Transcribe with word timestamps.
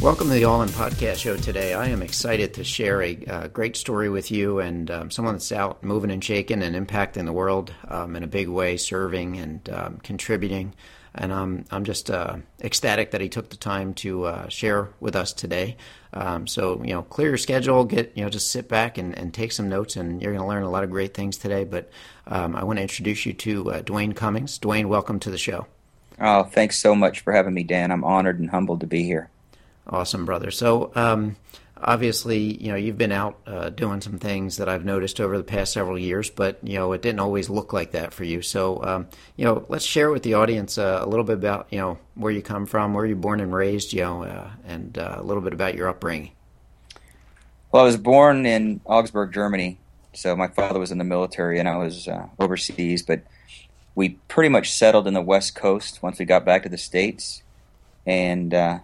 Welcome 0.00 0.28
to 0.28 0.34
the 0.34 0.44
All 0.44 0.62
In 0.62 0.68
Podcast 0.68 1.16
Show 1.16 1.36
today. 1.36 1.74
I 1.74 1.88
am 1.88 2.02
excited 2.02 2.54
to 2.54 2.62
share 2.62 3.02
a 3.02 3.16
uh, 3.26 3.48
great 3.48 3.76
story 3.76 4.08
with 4.08 4.30
you 4.30 4.60
and 4.60 4.88
um, 4.92 5.10
someone 5.10 5.34
that's 5.34 5.50
out 5.50 5.82
moving 5.82 6.12
and 6.12 6.22
shaking 6.22 6.62
and 6.62 6.76
impacting 6.76 7.24
the 7.24 7.32
world 7.32 7.74
um, 7.88 8.14
in 8.14 8.22
a 8.22 8.28
big 8.28 8.48
way, 8.48 8.76
serving 8.76 9.38
and 9.38 9.68
um, 9.70 9.98
contributing. 9.98 10.72
And 11.16 11.32
I'm, 11.32 11.64
I'm 11.72 11.82
just 11.82 12.12
uh, 12.12 12.36
ecstatic 12.62 13.10
that 13.10 13.20
he 13.20 13.28
took 13.28 13.50
the 13.50 13.56
time 13.56 13.92
to 13.94 14.26
uh, 14.26 14.48
share 14.48 14.88
with 15.00 15.16
us 15.16 15.32
today. 15.32 15.76
Um, 16.12 16.46
so, 16.46 16.80
you 16.84 16.94
know, 16.94 17.02
clear 17.02 17.30
your 17.30 17.36
schedule, 17.36 17.84
get, 17.84 18.12
you 18.14 18.22
know, 18.22 18.30
just 18.30 18.52
sit 18.52 18.68
back 18.68 18.98
and, 18.98 19.18
and 19.18 19.34
take 19.34 19.50
some 19.50 19.68
notes, 19.68 19.96
and 19.96 20.22
you're 20.22 20.32
going 20.32 20.42
to 20.42 20.48
learn 20.48 20.62
a 20.62 20.70
lot 20.70 20.84
of 20.84 20.90
great 20.90 21.12
things 21.12 21.36
today. 21.36 21.64
But 21.64 21.90
um, 22.28 22.54
I 22.54 22.62
want 22.62 22.76
to 22.78 22.82
introduce 22.82 23.26
you 23.26 23.32
to 23.32 23.72
uh, 23.72 23.80
Duane 23.80 24.12
Cummings. 24.12 24.58
Duane, 24.58 24.88
welcome 24.88 25.18
to 25.20 25.30
the 25.30 25.38
show. 25.38 25.66
Oh, 26.20 26.44
thanks 26.44 26.78
so 26.78 26.94
much 26.94 27.18
for 27.20 27.32
having 27.32 27.52
me, 27.52 27.64
Dan. 27.64 27.90
I'm 27.90 28.04
honored 28.04 28.38
and 28.38 28.50
humbled 28.50 28.80
to 28.80 28.86
be 28.86 29.02
here. 29.02 29.28
Awesome, 29.88 30.24
brother. 30.24 30.50
So, 30.50 30.92
um, 30.94 31.36
obviously, 31.80 32.62
you 32.62 32.68
know, 32.68 32.76
you've 32.76 32.98
been 32.98 33.12
out 33.12 33.38
uh, 33.46 33.70
doing 33.70 34.00
some 34.00 34.18
things 34.18 34.58
that 34.58 34.68
I've 34.68 34.84
noticed 34.84 35.20
over 35.20 35.36
the 35.38 35.44
past 35.44 35.72
several 35.72 35.98
years, 35.98 36.30
but 36.30 36.58
you 36.62 36.74
know, 36.74 36.92
it 36.92 37.02
didn't 37.02 37.20
always 37.20 37.48
look 37.48 37.72
like 37.72 37.92
that 37.92 38.12
for 38.12 38.24
you. 38.24 38.42
So, 38.42 38.82
um, 38.84 39.06
you 39.36 39.44
know, 39.44 39.64
let's 39.68 39.84
share 39.84 40.10
with 40.10 40.22
the 40.22 40.34
audience 40.34 40.76
uh, 40.78 41.00
a 41.02 41.06
little 41.06 41.24
bit 41.24 41.34
about 41.34 41.68
you 41.70 41.78
know 41.78 41.98
where 42.14 42.32
you 42.32 42.42
come 42.42 42.66
from, 42.66 42.94
where 42.94 43.06
you're 43.06 43.16
born 43.16 43.40
and 43.40 43.54
raised, 43.54 43.92
you 43.92 44.02
know, 44.02 44.24
uh, 44.24 44.50
and 44.66 44.98
uh, 44.98 45.16
a 45.18 45.22
little 45.22 45.42
bit 45.42 45.52
about 45.52 45.74
your 45.74 45.88
upbringing. 45.88 46.32
Well, 47.72 47.82
I 47.82 47.86
was 47.86 47.96
born 47.96 48.46
in 48.46 48.80
Augsburg, 48.84 49.32
Germany. 49.32 49.78
So 50.14 50.34
my 50.34 50.48
father 50.48 50.80
was 50.80 50.90
in 50.90 50.98
the 50.98 51.04
military, 51.04 51.58
and 51.58 51.68
I 51.68 51.76
was 51.76 52.08
uh, 52.08 52.26
overseas, 52.38 53.02
but 53.02 53.20
we 53.94 54.10
pretty 54.26 54.48
much 54.48 54.72
settled 54.72 55.06
in 55.06 55.14
the 55.14 55.20
West 55.22 55.54
Coast 55.54 56.02
once 56.02 56.18
we 56.18 56.24
got 56.24 56.44
back 56.44 56.62
to 56.62 56.68
the 56.68 56.78
states, 56.78 57.42
and 58.06 58.52
uh, 58.52 58.78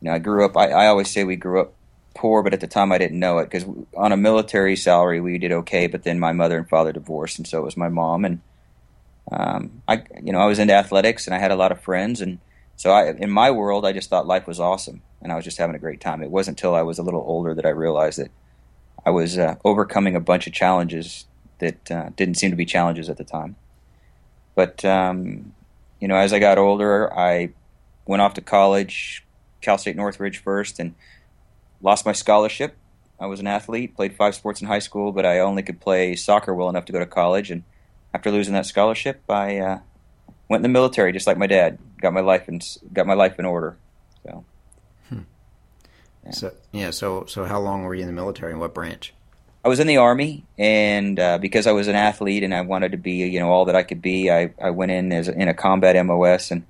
you 0.00 0.08
know, 0.08 0.14
I 0.14 0.18
grew 0.18 0.44
up. 0.44 0.56
I, 0.56 0.70
I 0.70 0.86
always 0.86 1.10
say 1.10 1.24
we 1.24 1.36
grew 1.36 1.60
up 1.60 1.74
poor, 2.14 2.42
but 2.42 2.54
at 2.54 2.60
the 2.60 2.66
time 2.66 2.92
I 2.92 2.98
didn't 2.98 3.18
know 3.18 3.38
it 3.38 3.50
because 3.50 3.64
on 3.96 4.12
a 4.12 4.16
military 4.16 4.76
salary 4.76 5.20
we 5.20 5.38
did 5.38 5.52
okay. 5.52 5.86
But 5.86 6.02
then 6.02 6.18
my 6.18 6.32
mother 6.32 6.58
and 6.58 6.68
father 6.68 6.92
divorced, 6.92 7.38
and 7.38 7.46
so 7.46 7.58
it 7.58 7.64
was 7.64 7.76
my 7.76 7.88
mom. 7.88 8.24
And 8.24 8.40
um, 9.30 9.82
I, 9.86 10.02
you 10.22 10.32
know, 10.32 10.40
I 10.40 10.46
was 10.46 10.58
into 10.58 10.74
athletics 10.74 11.26
and 11.26 11.34
I 11.34 11.38
had 11.38 11.50
a 11.50 11.56
lot 11.56 11.72
of 11.72 11.80
friends, 11.80 12.20
and 12.20 12.38
so 12.76 12.90
I, 12.90 13.10
in 13.12 13.30
my 13.30 13.50
world, 13.50 13.84
I 13.84 13.92
just 13.92 14.08
thought 14.08 14.26
life 14.26 14.46
was 14.46 14.58
awesome, 14.58 15.02
and 15.20 15.30
I 15.30 15.36
was 15.36 15.44
just 15.44 15.58
having 15.58 15.76
a 15.76 15.80
great 15.80 16.00
time. 16.00 16.22
It 16.22 16.30
wasn't 16.30 16.58
until 16.58 16.74
I 16.74 16.82
was 16.82 16.98
a 16.98 17.02
little 17.02 17.22
older 17.26 17.54
that 17.54 17.66
I 17.66 17.70
realized 17.70 18.18
that 18.18 18.30
I 19.04 19.10
was 19.10 19.38
uh, 19.38 19.56
overcoming 19.64 20.16
a 20.16 20.20
bunch 20.20 20.46
of 20.46 20.52
challenges 20.52 21.26
that 21.58 21.90
uh, 21.90 22.10
didn't 22.16 22.36
seem 22.36 22.50
to 22.50 22.56
be 22.56 22.64
challenges 22.64 23.08
at 23.08 23.18
the 23.18 23.24
time. 23.24 23.56
But 24.54 24.84
um, 24.84 25.52
you 26.00 26.08
know, 26.08 26.16
as 26.16 26.32
I 26.32 26.38
got 26.38 26.58
older, 26.58 27.12
I 27.16 27.50
went 28.06 28.22
off 28.22 28.34
to 28.34 28.40
college, 28.40 29.24
Cal 29.60 29.78
State 29.78 29.96
Northridge 29.96 30.38
first, 30.38 30.78
and 30.78 30.94
lost 31.80 32.06
my 32.06 32.12
scholarship. 32.12 32.76
I 33.18 33.26
was 33.26 33.40
an 33.40 33.46
athlete, 33.46 33.94
played 33.94 34.14
five 34.14 34.34
sports 34.34 34.60
in 34.60 34.66
high 34.66 34.78
school, 34.78 35.12
but 35.12 35.26
I 35.26 35.40
only 35.40 35.62
could 35.62 35.80
play 35.80 36.16
soccer 36.16 36.54
well 36.54 36.70
enough 36.70 36.86
to 36.86 36.92
go 36.92 36.98
to 36.98 37.06
college. 37.06 37.50
And 37.50 37.64
after 38.14 38.30
losing 38.30 38.54
that 38.54 38.66
scholarship, 38.66 39.22
I 39.28 39.58
uh, 39.58 39.78
went 40.48 40.60
in 40.60 40.70
the 40.70 40.72
military, 40.72 41.12
just 41.12 41.26
like 41.26 41.36
my 41.36 41.46
dad. 41.46 41.78
Got 42.00 42.14
my 42.14 42.20
life 42.20 42.48
in 42.48 42.60
got 42.92 43.06
my 43.06 43.14
life 43.14 43.38
in 43.38 43.44
order. 43.44 43.76
So, 44.24 44.44
hmm. 45.10 45.20
yeah. 46.24 46.30
so 46.30 46.52
yeah. 46.72 46.90
So 46.90 47.26
so 47.26 47.44
how 47.44 47.60
long 47.60 47.82
were 47.82 47.94
you 47.94 48.02
in 48.02 48.06
the 48.06 48.14
military, 48.14 48.52
and 48.52 48.60
what 48.60 48.72
branch? 48.72 49.12
I 49.62 49.68
was 49.68 49.78
in 49.78 49.86
the 49.86 49.98
army, 49.98 50.46
and 50.58 51.20
uh, 51.20 51.36
because 51.36 51.66
I 51.66 51.72
was 51.72 51.86
an 51.88 51.94
athlete 51.94 52.42
and 52.42 52.54
I 52.54 52.62
wanted 52.62 52.92
to 52.92 52.98
be, 52.98 53.28
you 53.28 53.38
know, 53.38 53.50
all 53.50 53.66
that 53.66 53.76
I 53.76 53.82
could 53.82 54.00
be, 54.00 54.30
I, 54.30 54.54
I 54.58 54.70
went 54.70 54.90
in 54.90 55.12
as 55.12 55.28
in 55.28 55.48
a 55.48 55.54
combat 55.54 56.02
MOS 56.06 56.50
and 56.50 56.64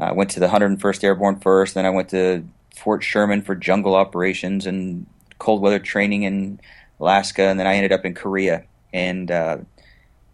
I 0.00 0.12
went 0.12 0.30
to 0.30 0.40
the 0.40 0.48
101st 0.48 1.04
Airborne 1.04 1.40
first. 1.40 1.74
Then 1.74 1.86
I 1.86 1.90
went 1.90 2.08
to 2.10 2.44
Fort 2.74 3.04
Sherman 3.04 3.42
for 3.42 3.54
jungle 3.54 3.94
operations 3.94 4.66
and 4.66 5.06
cold 5.38 5.60
weather 5.60 5.78
training 5.78 6.22
in 6.22 6.60
Alaska, 6.98 7.42
and 7.42 7.58
then 7.58 7.66
I 7.66 7.74
ended 7.74 7.92
up 7.92 8.04
in 8.04 8.14
Korea. 8.14 8.64
And 8.92 9.30
uh, 9.30 9.58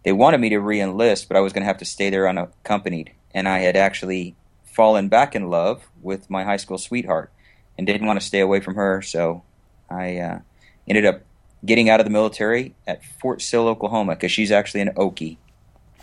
they 0.03 0.11
wanted 0.13 0.39
me 0.39 0.49
to 0.49 0.59
re-enlist, 0.59 1.27
but 1.27 1.37
I 1.37 1.41
was 1.41 1.53
going 1.53 1.61
to 1.61 1.67
have 1.67 1.77
to 1.79 1.85
stay 1.85 2.09
there 2.09 2.27
unaccompanied. 2.27 3.11
And 3.33 3.47
I 3.47 3.59
had 3.59 3.75
actually 3.75 4.35
fallen 4.63 5.09
back 5.09 5.35
in 5.35 5.49
love 5.49 5.87
with 6.01 6.29
my 6.29 6.43
high 6.43 6.57
school 6.57 6.77
sweetheart, 6.77 7.31
and 7.77 7.85
didn't 7.85 8.07
want 8.07 8.19
to 8.19 8.25
stay 8.25 8.39
away 8.39 8.59
from 8.59 8.75
her. 8.75 9.01
So 9.01 9.43
I 9.89 10.17
uh, 10.17 10.39
ended 10.87 11.05
up 11.05 11.21
getting 11.65 11.89
out 11.89 11.99
of 11.99 12.05
the 12.05 12.11
military 12.11 12.75
at 12.85 13.03
Fort 13.03 13.41
Sill, 13.41 13.67
Oklahoma, 13.67 14.15
because 14.15 14.31
she's 14.31 14.51
actually 14.51 14.81
an 14.81 14.93
Okie. 14.93 15.37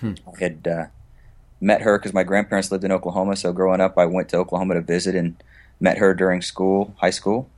Hmm. 0.01 0.15
I 0.27 0.39
had 0.39 0.67
uh, 0.67 0.87
met 1.61 1.83
her 1.83 1.99
because 1.99 2.13
my 2.13 2.25
grandparents 2.25 2.71
lived 2.71 2.85
in 2.85 2.93
Oklahoma. 2.93 3.37
So 3.37 3.53
growing 3.53 3.81
up, 3.81 3.97
I 3.99 4.07
went 4.07 4.29
to 4.31 4.37
Oklahoma 4.37 4.75
to 4.75 4.81
visit 4.81 5.15
and 5.15 5.43
met 5.81 5.99
her 5.99 6.15
during 6.15 6.43
school, 6.43 6.95
high 6.99 7.11
school, 7.11 7.49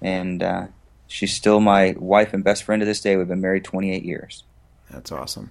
and 0.00 0.42
uh, 0.42 0.66
she's 1.06 1.34
still 1.34 1.60
my 1.60 1.94
wife 1.98 2.32
and 2.32 2.42
best 2.42 2.62
friend 2.64 2.80
to 2.80 2.86
this 2.86 3.00
day. 3.00 3.16
We've 3.16 3.28
been 3.28 3.40
married 3.40 3.64
28 3.64 4.04
years. 4.04 4.44
That's 4.90 5.12
awesome. 5.12 5.50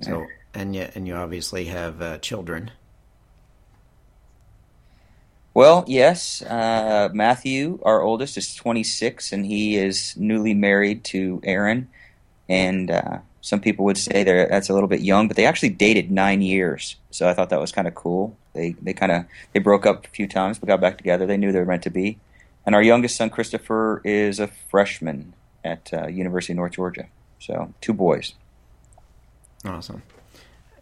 So, 0.00 0.26
and 0.54 0.74
you 0.74 0.88
and 0.94 1.06
you 1.06 1.14
obviously 1.14 1.66
have 1.66 2.02
uh, 2.02 2.18
children. 2.18 2.70
Well, 5.54 5.84
yes. 5.86 6.42
Uh, 6.42 7.08
Matthew, 7.14 7.78
our 7.82 8.02
oldest, 8.02 8.36
is 8.36 8.54
26, 8.54 9.32
and 9.32 9.46
he 9.46 9.76
is 9.76 10.14
newly 10.14 10.52
married 10.52 11.02
to 11.04 11.40
Erin. 11.44 11.88
And 12.46 12.90
uh, 12.90 13.20
some 13.46 13.60
people 13.60 13.84
would 13.84 13.96
say 13.96 14.24
that's 14.24 14.70
a 14.70 14.74
little 14.74 14.88
bit 14.88 15.02
young, 15.02 15.28
but 15.28 15.36
they 15.36 15.46
actually 15.46 15.68
dated 15.68 16.10
nine 16.10 16.42
years. 16.42 16.96
So 17.12 17.28
I 17.28 17.32
thought 17.32 17.50
that 17.50 17.60
was 17.60 17.70
kind 17.70 17.86
of 17.86 17.94
cool. 17.94 18.36
They 18.54 18.72
they 18.82 18.92
kind 18.92 19.12
of 19.12 19.24
they 19.52 19.60
broke 19.60 19.86
up 19.86 20.04
a 20.04 20.08
few 20.08 20.26
times, 20.26 20.58
but 20.58 20.66
got 20.66 20.80
back 20.80 20.98
together. 20.98 21.26
They 21.26 21.36
knew 21.36 21.52
they 21.52 21.60
were 21.60 21.64
meant 21.64 21.84
to 21.84 21.90
be. 21.90 22.18
And 22.66 22.74
our 22.74 22.82
youngest 22.82 23.14
son, 23.14 23.30
Christopher, 23.30 24.02
is 24.02 24.40
a 24.40 24.48
freshman 24.48 25.32
at 25.64 25.92
uh, 25.92 26.08
University 26.08 26.54
of 26.54 26.56
North 26.56 26.72
Georgia. 26.72 27.06
So 27.38 27.72
two 27.80 27.92
boys. 27.92 28.34
Awesome. 29.64 30.02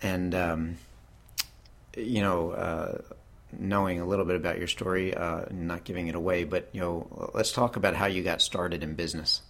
And 0.01 0.35
um, 0.35 0.77
you 1.99 2.23
know, 2.23 2.53
uh, 2.53 3.03
knowing 3.53 4.01
a 4.01 4.07
little 4.07 4.25
bit 4.25 4.37
about 4.37 4.57
your 4.57 4.69
story, 4.69 5.13
uh, 5.13 5.45
not 5.51 5.85
giving 5.85 6.09
it 6.09 6.15
away, 6.15 6.45
but 6.45 6.71
you 6.73 6.81
know, 6.81 7.31
let's 7.35 7.53
talk 7.53 7.77
about 7.77 7.95
how 7.95 8.07
you 8.07 8.23
got 8.23 8.41
started 8.41 8.83
in 8.83 8.95
business. 8.95 9.43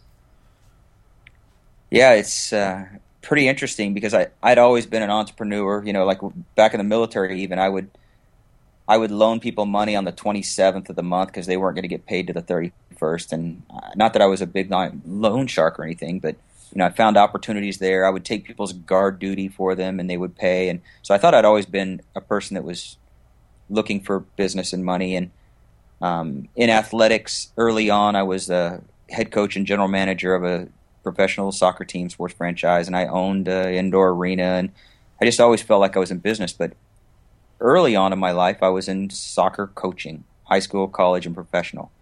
Yeah, 1.93 2.15
it's 2.15 2.53
uh, 2.53 2.87
pretty 3.25 3.49
interesting 3.49 3.95
because 3.95 4.15
I 4.15 4.29
I'd 4.43 4.59
always 4.59 4.87
been 4.87 5.03
an 5.03 5.11
entrepreneur. 5.11 5.83
You 5.85 5.93
know, 5.93 6.05
like 6.05 6.21
back 6.55 6.75
in 6.75 6.79
the 6.79 6.85
military, 6.85 7.41
even 7.43 7.59
I 7.59 7.69
would 7.69 7.91
I 8.87 8.97
would 8.97 9.11
loan 9.11 9.41
people 9.41 9.67
money 9.67 9.97
on 9.97 10.05
the 10.05 10.12
27th 10.12 10.91
of 10.91 10.97
the 10.97 11.03
month 11.03 11.31
because 11.31 11.47
they 11.47 11.57
weren't 11.57 11.75
going 11.75 11.83
to 11.83 11.89
get 11.89 12.07
paid 12.07 12.27
to 12.27 12.33
the 12.33 12.43
31st. 12.43 13.33
And 13.33 13.62
uh, 13.71 13.91
not 13.97 14.12
that 14.12 14.23
I 14.23 14.27
was 14.27 14.43
a 14.43 14.47
big 14.47 14.71
loan 14.71 15.47
shark 15.47 15.79
or 15.79 15.85
anything, 15.85 16.21
but 16.21 16.37
you 16.73 16.79
know, 16.79 16.87
I 16.87 16.91
found 16.91 17.17
opportunities 17.17 17.79
there. 17.79 18.05
I 18.05 18.11
would 18.11 18.25
take 18.25 18.45
people's 18.45 18.73
guard 18.73 19.19
duty 19.19 19.49
for 19.49 19.75
them, 19.75 20.01
and 20.01 20.11
they 20.11 20.17
would 20.17 20.37
pay. 20.37 20.69
And 20.69 20.81
so 21.03 21.15
I 21.15 21.19
thought 21.19 21.35
I'd 21.35 21.45
always 21.45 21.67
been 21.67 22.03
a 22.17 22.21
person 22.21 22.55
that 22.55 22.65
was 22.65 22.97
looking 23.71 24.01
for 24.01 24.21
business 24.21 24.73
and 24.73 24.85
money. 24.85 25.15
And 25.15 25.31
um, 26.03 26.49
in 26.56 26.71
athletics, 26.71 27.53
early 27.56 27.91
on, 27.91 28.17
I 28.17 28.25
was 28.25 28.49
the 28.49 28.82
head 29.09 29.31
coach 29.31 29.55
and 29.56 29.67
general 29.67 29.88
manager 29.88 30.35
of 30.35 30.44
a 30.44 30.69
professional 31.05 31.53
soccer 31.53 31.85
team, 31.85 32.11
sports 32.11 32.35
franchise, 32.35 32.89
and 32.89 32.97
I 32.97 33.06
owned 33.06 33.47
an 33.47 33.75
indoor 33.75 34.09
arena, 34.11 34.43
and 34.43 34.73
I 35.21 35.25
just 35.25 35.41
always 35.41 35.62
felt 35.62 35.81
like 35.81 35.97
I 35.97 36.01
was 36.01 36.11
in 36.11 36.19
business. 36.19 36.53
But 36.53 36.73
early 37.61 37.95
on 37.95 38.12
in 38.12 38.19
my 38.19 38.33
life, 38.33 38.62
I 38.62 38.71
was 38.71 38.89
in 38.89 39.11
soccer 39.11 39.69
coaching, 39.69 40.25
high 40.45 40.59
school, 40.59 40.89
college, 40.89 41.27
and 41.27 41.35
professional. 41.35 41.93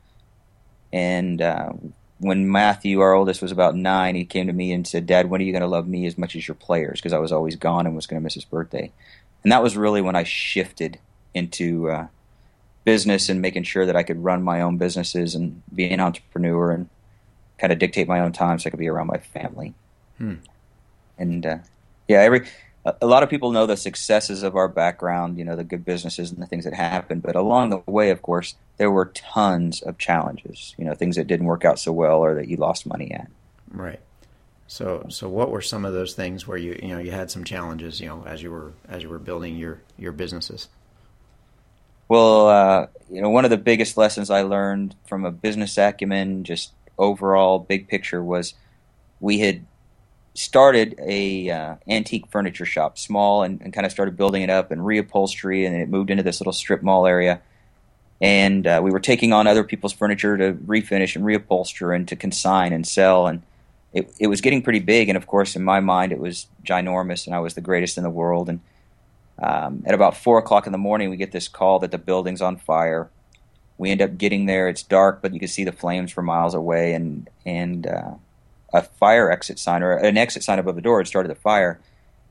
And 0.93 1.43
uh, 1.43 1.73
when 2.19 2.51
Matthew, 2.51 3.01
our 3.01 3.13
oldest, 3.13 3.43
was 3.43 3.53
about 3.53 3.77
nine, 3.77 4.15
he 4.15 4.25
came 4.25 4.47
to 4.47 4.53
me 4.53 4.73
and 4.73 4.87
said, 4.87 5.07
"Dad, 5.07 5.29
when 5.29 5.43
are 5.43 5.45
you 5.45 5.53
going 5.53 5.61
to 5.61 5.69
love 5.69 5.89
me 5.89 6.07
as 6.07 6.17
much 6.17 6.35
as 6.37 6.49
your 6.49 6.55
players?" 6.55 7.01
Because 7.01 7.13
I 7.13 7.19
was 7.19 7.33
always 7.33 7.57
gone 7.57 7.87
and 7.87 7.95
was 7.95 8.07
going 8.07 8.21
to 8.21 8.25
miss 8.25 8.35
his 8.35 8.45
birthday. 8.45 8.93
And 9.43 9.53
that 9.53 9.63
was 9.63 9.77
really 9.77 10.01
when 10.01 10.17
I 10.17 10.23
shifted 10.23 10.99
into 11.35 11.91
uh, 11.91 12.07
business 12.85 13.29
and 13.29 13.41
making 13.41 13.65
sure 13.65 13.87
that 13.87 13.97
I 13.97 14.03
could 14.03 14.23
run 14.23 14.43
my 14.43 14.61
own 14.61 14.77
businesses 14.79 15.35
and 15.35 15.63
be 15.75 15.91
an 15.91 16.01
entrepreneur 16.01 16.71
and 16.71 16.89
kind 17.63 17.73
of 17.73 17.79
dictate 17.79 18.09
my 18.09 18.19
own 18.19 18.33
time 18.33 18.59
so 18.59 18.67
I 18.67 18.71
could 18.71 18.81
be 18.81 18.89
around 18.89 19.07
my 19.07 19.19
family. 19.19 19.73
Hmm. 20.19 20.35
And 21.17 21.47
uh, 21.47 21.59
yeah, 22.09 22.19
every 22.19 22.49
a 22.85 23.07
lot 23.07 23.23
of 23.23 23.31
people 23.31 23.53
know 23.53 23.67
the 23.67 23.77
successes 23.77 24.43
of 24.43 24.57
our 24.57 24.67
background, 24.67 25.39
you 25.39 25.45
know, 25.45 25.55
the 25.55 25.63
good 25.63 25.85
businesses 25.85 26.33
and 26.33 26.43
the 26.43 26.47
things 26.47 26.65
that 26.65 26.75
happened. 26.75 27.23
But 27.23 27.37
along 27.37 27.71
the 27.71 27.81
way, 27.87 28.11
of 28.11 28.23
course, 28.23 28.57
there 28.77 28.91
were 28.91 29.07
tons 29.07 29.81
of 29.83 29.99
challenges. 29.99 30.75
You 30.77 30.85
know, 30.85 30.95
things 30.95 31.15
that 31.15 31.29
didn't 31.29 31.47
work 31.47 31.65
out 31.65 31.79
so 31.79 31.93
well 31.93 32.19
or 32.19 32.35
that 32.35 32.49
you 32.49 32.57
lost 32.57 32.85
money 32.85 33.13
at. 33.13 33.31
Right. 33.71 34.01
So, 34.67 35.07
so 35.09 35.29
what 35.29 35.51
were 35.51 35.61
some 35.61 35.85
of 35.85 35.93
those 35.93 36.15
things 36.15 36.49
where 36.49 36.59
you, 36.59 36.77
you 36.83 36.89
know, 36.89 36.99
you 36.99 37.13
had 37.13 37.31
some 37.31 37.45
challenges, 37.45 38.01
you 38.01 38.09
know, 38.09 38.25
as 38.27 38.43
you 38.43 38.51
were 38.51 38.73
as 38.89 39.05
you 39.05 39.09
were 39.09 39.21
building 39.21 39.57
your 39.57 39.81
your 39.97 40.11
businesses? 40.11 40.69
Well, 42.09 42.49
uh, 42.49 42.87
you 43.09 43.23
know, 43.23 43.31
one 43.31 43.45
of 43.45 43.53
the 43.53 43.59
biggest 43.59 43.97
lessons 43.97 44.29
I 44.29 44.43
learned 44.43 44.97
from 45.07 45.25
a 45.25 45.31
business 45.31 45.79
acumen, 45.79 46.43
just 46.43 46.73
overall 46.99 47.59
big 47.59 47.89
picture, 47.89 48.23
was 48.23 48.55
we 49.21 49.41
had 49.41 49.65
started 50.35 50.95
a 50.99 51.51
uh, 51.51 51.77
antique 51.89 52.27
furniture 52.31 52.65
shop, 52.65 52.99
small, 52.99 53.43
and, 53.43 53.61
and 53.61 53.73
kind 53.73 53.85
of 53.85 53.93
started 53.93 54.17
building 54.17 54.43
it 54.43 54.51
up 54.51 54.71
and 54.71 54.83
reupholstery, 54.83 55.67
and 55.67 55.77
it 55.77 55.89
moved 55.89 56.11
into 56.11 56.23
this 56.23 56.41
little 56.41 56.53
strip 56.53 56.83
mall 56.83 57.07
area. 57.07 57.41
And 58.21 58.67
uh, 58.67 58.81
we 58.83 58.91
were 58.91 59.01
taking 59.01 59.33
on 59.33 59.47
other 59.47 59.65
people's 59.65 59.93
furniture 59.93 60.37
to 60.39 60.53
refinish 60.55 61.17
and 61.17 61.25
reupholster 61.25 61.95
and 61.95 62.07
to 62.09 62.17
consign 62.17 62.73
and 62.73 62.87
sell, 62.87 63.27
and 63.27 63.43
it, 63.93 64.15
it 64.19 64.29
was 64.29 64.41
getting 64.41 64.63
pretty 64.63 64.79
big. 64.81 65.09
And 65.09 65.17
of 65.17 65.27
course, 65.27 65.55
in 65.57 65.63
my 65.63 65.81
mind, 65.81 66.13
it 66.13 66.19
was 66.19 66.47
ginormous, 66.65 67.27
and 67.27 67.35
I 67.35 67.41
was 67.41 67.55
the 67.55 67.61
greatest 67.61 67.99
in 67.99 68.05
the 68.05 68.11
world. 68.11 68.49
And 68.49 68.61
um, 69.43 69.83
at 69.87 69.95
about 69.95 70.17
four 70.17 70.39
o'clock 70.39 70.67
in 70.67 70.73
the 70.73 70.79
morning, 70.79 71.11
we 71.11 71.17
get 71.17 71.33
this 71.33 71.49
call 71.49 71.79
that 71.81 71.91
the 71.91 71.99
building's 71.99 72.41
on 72.41 72.57
fire. 72.57 73.11
We 73.83 73.91
end 73.91 74.01
up 74.01 74.17
getting 74.17 74.47
there. 74.47 74.69
It's 74.69 74.85
dark, 74.85 75.21
but 75.21 75.35
you 75.35 75.41
can 75.41 75.49
see 75.49 75.65
the 75.65 75.73
flames 75.73 76.13
for 76.13 76.23
miles 76.23 76.55
away, 76.55 76.95
and 76.95 77.29
and 77.45 77.85
uh, 77.85 78.13
a 78.73 78.83
fire 78.83 79.29
exit 79.29 79.59
sign 79.59 79.83
or 79.83 79.95
an 79.97 80.17
exit 80.17 80.45
sign 80.45 80.61
above 80.61 80.77
the 80.77 80.81
door 80.81 81.01
had 81.01 81.09
started 81.09 81.29
the 81.29 81.35
fire. 81.35 81.81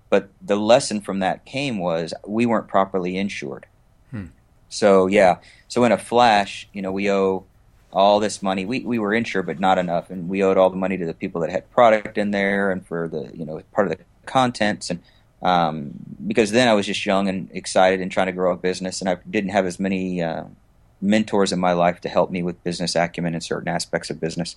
But 0.10 0.30
the 0.42 0.56
lesson 0.56 1.02
from 1.02 1.20
that 1.20 1.44
came 1.44 1.78
was 1.78 2.14
we 2.26 2.46
weren't 2.46 2.70
properly 2.70 3.18
insured. 3.18 3.66
Hmm. 4.12 4.28
So 4.70 5.08
yeah, 5.08 5.40
so 5.68 5.84
in 5.84 5.92
a 5.92 5.98
flash, 5.98 6.70
you 6.72 6.82
know, 6.82 6.94
we 6.94 7.12
owe 7.12 7.44
all 7.92 8.22
this 8.22 8.42
money. 8.42 8.66
We 8.66 8.80
we 8.86 8.98
were 8.98 9.14
insured, 9.14 9.46
but 9.46 9.60
not 9.60 9.78
enough, 9.78 10.10
and 10.10 10.30
we 10.30 10.42
owed 10.42 10.58
all 10.58 10.70
the 10.70 10.78
money 10.78 10.96
to 10.96 11.06
the 11.06 11.14
people 11.14 11.42
that 11.42 11.50
had 11.50 11.70
product 11.72 12.18
in 12.18 12.32
there 12.32 12.72
and 12.72 12.88
for 12.88 13.10
the 13.10 13.30
you 13.34 13.46
know 13.46 13.62
part 13.74 13.92
of 13.92 13.98
the 13.98 14.04
contents 14.26 14.90
and. 14.90 15.02
Um, 15.44 15.94
because 16.28 16.52
then 16.52 16.68
I 16.68 16.76
was 16.76 16.86
just 16.86 17.04
young 17.04 17.28
and 17.28 17.50
excited 17.52 18.00
and 18.00 18.12
trying 18.12 18.28
to 18.28 18.32
grow 18.32 18.54
a 18.54 18.56
business, 18.56 19.02
and 19.02 19.10
I 19.10 19.18
didn't 19.28 19.50
have 19.50 19.66
as 19.66 19.80
many 19.80 20.22
uh, 20.22 20.44
mentors 21.02 21.52
in 21.52 21.60
my 21.60 21.74
life 21.74 22.02
to 22.02 22.10
help 22.10 22.32
me 22.32 22.44
with 22.44 22.64
business 22.64 22.96
acumen 22.96 23.34
and 23.34 23.44
certain 23.44 23.68
aspects 23.68 24.10
of 24.10 24.20
business. 24.20 24.56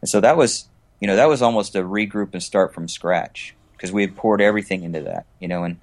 And 0.00 0.08
so 0.08 0.20
that 0.20 0.36
was 0.36 0.68
you 1.00 1.06
know, 1.06 1.16
that 1.16 1.28
was 1.28 1.42
almost 1.42 1.74
a 1.74 1.82
regroup 1.82 2.34
and 2.34 2.42
start 2.42 2.74
from 2.74 2.86
scratch 2.86 3.54
because 3.72 3.90
we 3.90 4.02
had 4.02 4.16
poured 4.16 4.40
everything 4.40 4.84
into 4.84 5.00
that, 5.00 5.24
you 5.40 5.48
know, 5.48 5.64
and 5.64 5.78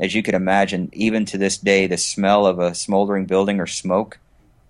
as 0.00 0.14
you 0.14 0.22
can 0.22 0.36
imagine, 0.36 0.88
even 0.92 1.24
to 1.26 1.38
this 1.38 1.58
day, 1.58 1.88
the 1.88 1.96
smell 1.96 2.46
of 2.46 2.60
a 2.60 2.72
smoldering 2.72 3.26
building 3.26 3.58
or 3.58 3.66
smoke 3.66 4.18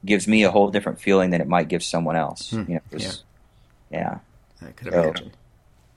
gives 0.05 0.27
me 0.27 0.43
a 0.43 0.51
whole 0.51 0.71
different 0.71 1.01
feeling 1.01 1.31
than 1.31 1.43
it 1.43 1.47
might 1.47 1.69
give 1.69 1.83
someone 1.83 2.17
else. 2.17 2.51
Hmm. 2.51 2.65
You 2.67 2.75
know, 2.77 2.81
yeah. 2.97 3.13
yeah. 3.91 4.19
I 4.63 4.71
could 4.71 4.87
imagine. 4.89 5.27
So, 5.27 5.39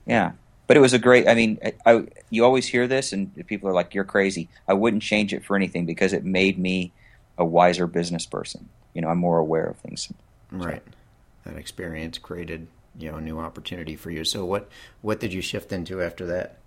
yeah. 0.06 0.31
But 0.68 0.75
it 0.75 0.81
was 0.81 0.92
a 0.92 1.00
great, 1.00 1.30
I 1.30 1.33
mean, 1.33 1.59
I, 1.63 1.74
I, 1.86 2.07
you 2.30 2.44
always 2.44 2.68
hear 2.68 2.88
this 2.88 3.13
and 3.13 3.33
people 3.48 3.69
are 3.69 3.74
like, 3.74 3.94
you're 3.94 4.03
crazy. 4.03 4.50
I 4.68 4.74
wouldn't 4.74 5.03
change 5.03 5.33
it 5.33 5.45
for 5.45 5.56
anything 5.56 5.86
because 5.86 6.12
it 6.12 6.25
made 6.25 6.59
me 6.59 6.92
a 7.37 7.45
wiser 7.45 7.87
business 7.87 8.25
person. 8.25 8.69
You 8.93 9.01
know, 9.01 9.09
I'm 9.09 9.17
more 9.17 9.37
aware 9.37 9.65
of 9.65 9.77
things. 9.77 10.11
Right. 10.51 10.83
That 11.45 11.57
experience 11.57 12.17
created 12.17 12.67
you 12.97 13.11
know 13.11 13.17
a 13.17 13.21
new 13.21 13.39
opportunity 13.39 13.95
for 13.95 14.11
you. 14.11 14.23
So 14.23 14.45
what 14.45 14.69
what 15.01 15.19
did 15.19 15.33
you 15.33 15.41
shift 15.41 15.71
into 15.71 16.01
after 16.01 16.25
that? 16.27 16.57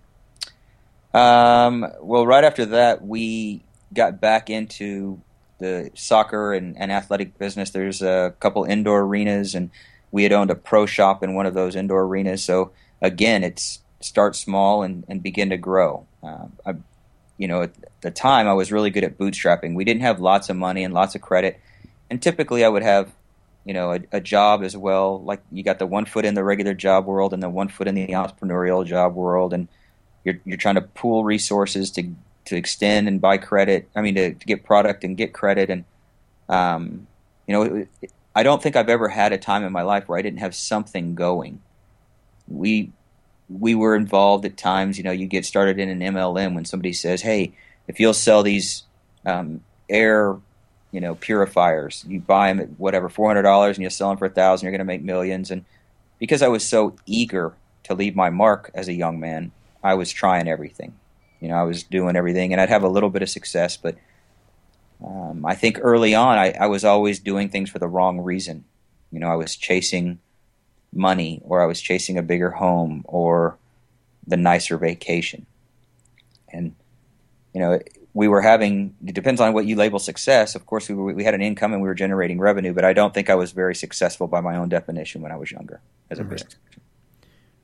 Um, 1.13 1.85
well, 2.01 2.25
right 2.25 2.43
after 2.43 2.65
that, 2.67 3.05
we 3.05 3.63
got 3.93 4.19
back 4.19 4.49
into 4.49 5.21
the 5.59 5.91
soccer 5.93 6.53
and, 6.53 6.77
and 6.77 6.91
athletic 6.91 7.37
business. 7.37 7.69
There's 7.69 8.01
a 8.01 8.33
couple 8.39 8.65
indoor 8.65 9.01
arenas, 9.01 9.55
and 9.55 9.69
we 10.11 10.23
had 10.23 10.33
owned 10.33 10.51
a 10.51 10.55
pro 10.55 10.85
shop 10.85 11.23
in 11.23 11.33
one 11.33 11.45
of 11.45 11.53
those 11.53 11.75
indoor 11.75 12.03
arenas. 12.03 12.43
So 12.43 12.71
again, 13.01 13.43
it's 13.43 13.79
start 14.01 14.35
small 14.35 14.83
and, 14.83 15.05
and 15.07 15.23
begin 15.23 15.49
to 15.51 15.57
grow. 15.57 16.05
Uh, 16.21 16.47
I, 16.65 16.73
you 17.37 17.47
know, 17.47 17.63
at 17.63 17.73
the 18.01 18.11
time, 18.11 18.47
I 18.47 18.53
was 18.53 18.71
really 18.71 18.89
good 18.89 19.03
at 19.03 19.17
bootstrapping. 19.17 19.75
We 19.75 19.83
didn't 19.83 20.01
have 20.01 20.19
lots 20.19 20.49
of 20.49 20.55
money 20.55 20.83
and 20.83 20.93
lots 20.93 21.15
of 21.15 21.21
credit, 21.21 21.59
and 22.09 22.21
typically, 22.21 22.63
I 22.63 22.69
would 22.69 22.83
have 22.83 23.13
you 23.65 23.73
know 23.73 23.93
a, 23.93 23.99
a, 24.13 24.21
job 24.21 24.63
as 24.63 24.77
well. 24.77 25.21
Like 25.21 25.41
you 25.51 25.63
got 25.63 25.79
the 25.79 25.87
one 25.87 26.05
foot 26.05 26.23
in 26.23 26.35
the 26.35 26.43
regular 26.43 26.73
job 26.73 27.05
world 27.05 27.33
and 27.33 27.41
the 27.41 27.49
one 27.49 27.67
foot 27.67 27.87
in 27.87 27.95
the 27.95 28.07
entrepreneurial 28.09 28.85
job 28.85 29.15
world. 29.15 29.53
And 29.53 29.67
you're 30.25 30.39
you're 30.45 30.57
trying 30.57 30.75
to 30.75 30.81
pool 30.81 31.23
resources 31.23 31.91
to 31.91 32.13
to 32.45 32.55
extend 32.55 33.07
and 33.07 33.19
buy 33.19 33.37
credit 33.37 33.89
i 33.95 34.01
mean 34.01 34.13
to, 34.13 34.33
to 34.33 34.45
get 34.45 34.63
product 34.63 35.03
and 35.03 35.15
get 35.15 35.33
credit. 35.33 35.69
And 35.69 35.85
um, 36.49 37.07
you 37.47 37.53
know 37.53 37.61
it, 37.63 37.87
it, 38.01 38.11
i 38.35 38.43
don't 38.43 38.61
think 38.61 38.75
i've 38.75 38.89
ever 38.89 39.07
had 39.07 39.33
a 39.33 39.37
time 39.37 39.63
in 39.63 39.71
my 39.71 39.81
life 39.81 40.07
where 40.07 40.19
i 40.19 40.21
didn't 40.21 40.39
have 40.39 40.53
something 40.55 41.15
going. 41.15 41.61
We 42.47 42.91
we 43.49 43.75
were 43.75 43.95
involved 43.95 44.45
at 44.45 44.57
times 44.57 44.97
you 44.97 45.03
know 45.03 45.11
you 45.11 45.27
get 45.27 45.45
started 45.45 45.79
in 45.79 45.89
an 45.89 46.13
mlm 46.13 46.55
when 46.55 46.65
somebody 46.65 46.93
says 46.93 47.21
hey 47.21 47.53
if 47.87 47.99
you'll 47.99 48.13
sell 48.13 48.43
these 48.43 48.83
um, 49.25 49.61
air 49.89 50.37
you 50.95 51.01
know 51.01 51.15
purifiers. 51.15 52.05
You 52.07 52.21
buy 52.21 52.47
them 52.47 52.61
at 52.61 52.69
whatever 52.79 53.09
four 53.09 53.27
hundred 53.27 53.41
dollars, 53.41 53.75
and 53.75 53.83
you 53.83 53.89
sell 53.89 54.07
them 54.07 54.17
for 54.17 54.27
a 54.27 54.29
thousand. 54.29 54.65
You're 54.65 54.71
going 54.71 54.79
to 54.79 54.85
make 54.85 55.03
millions. 55.03 55.51
And 55.51 55.65
because 56.19 56.41
I 56.41 56.47
was 56.47 56.65
so 56.65 56.95
eager 57.05 57.53
to 57.83 57.93
leave 57.93 58.15
my 58.15 58.29
mark 58.29 58.71
as 58.73 58.87
a 58.87 58.93
young 58.93 59.19
man, 59.19 59.51
I 59.83 59.95
was 59.95 60.09
trying 60.09 60.47
everything. 60.47 60.95
You 61.41 61.49
know, 61.49 61.55
I 61.55 61.63
was 61.63 61.83
doing 61.83 62.15
everything, 62.15 62.53
and 62.53 62.61
I'd 62.61 62.69
have 62.69 62.83
a 62.83 62.87
little 62.87 63.09
bit 63.09 63.21
of 63.21 63.29
success, 63.29 63.75
but 63.75 63.97
um, 65.05 65.45
I 65.45 65.53
think 65.53 65.79
early 65.81 66.15
on, 66.15 66.37
I, 66.37 66.51
I 66.57 66.67
was 66.67 66.85
always 66.85 67.19
doing 67.19 67.49
things 67.49 67.69
for 67.69 67.79
the 67.79 67.89
wrong 67.89 68.21
reason. 68.21 68.63
You 69.11 69.19
know, 69.19 69.27
I 69.27 69.35
was 69.35 69.57
chasing 69.57 70.19
money, 70.95 71.41
or 71.43 71.61
I 71.61 71.65
was 71.65 71.81
chasing 71.81 72.17
a 72.17 72.23
bigger 72.23 72.51
home, 72.51 73.03
or 73.07 73.57
the 74.25 74.37
nicer 74.37 74.77
vacation. 74.77 75.45
And 76.49 76.75
you 77.53 77.61
know, 77.61 77.79
we 78.15 78.29
were 78.29 78.41
having 78.41 78.95
it 79.05 79.13
depends 79.13 79.39
on 79.39 79.53
what 79.53 79.67
you 79.67 79.75
label 79.75 79.99
success 79.99 80.55
of 80.55 80.65
course 80.65 80.89
we, 80.89 80.95
were, 80.95 81.13
we 81.13 81.23
had 81.23 81.35
an 81.35 81.41
income 81.41 81.73
and 81.73 81.81
we 81.81 81.87
were 81.87 81.93
generating 81.93 82.39
revenue 82.39 82.73
but 82.73 82.83
i 82.83 82.93
don't 82.93 83.13
think 83.13 83.29
i 83.29 83.35
was 83.35 83.51
very 83.51 83.75
successful 83.75 84.25
by 84.25 84.41
my 84.41 84.55
own 84.55 84.69
definition 84.69 85.21
when 85.21 85.31
i 85.31 85.35
was 85.35 85.51
younger 85.51 85.81
as 86.09 86.17
a 86.17 86.23
right. 86.23 86.55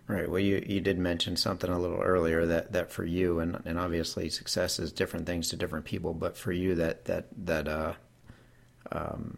right 0.08 0.30
well 0.30 0.40
you, 0.40 0.64
you 0.68 0.80
did 0.80 1.00
mention 1.00 1.36
something 1.36 1.72
a 1.72 1.80
little 1.80 2.02
earlier 2.02 2.46
that, 2.46 2.74
that 2.74 2.92
for 2.92 3.06
you 3.06 3.40
and, 3.40 3.60
and 3.66 3.80
obviously 3.80 4.30
success 4.30 4.78
is 4.78 4.92
different 4.92 5.26
things 5.26 5.50
to 5.50 5.56
different 5.56 5.86
people 5.86 6.14
but 6.14 6.38
for 6.38 6.52
you 6.52 6.76
that 6.76 7.06
that 7.06 7.28
that 7.36 7.68
uh, 7.68 7.94
um, 8.92 9.38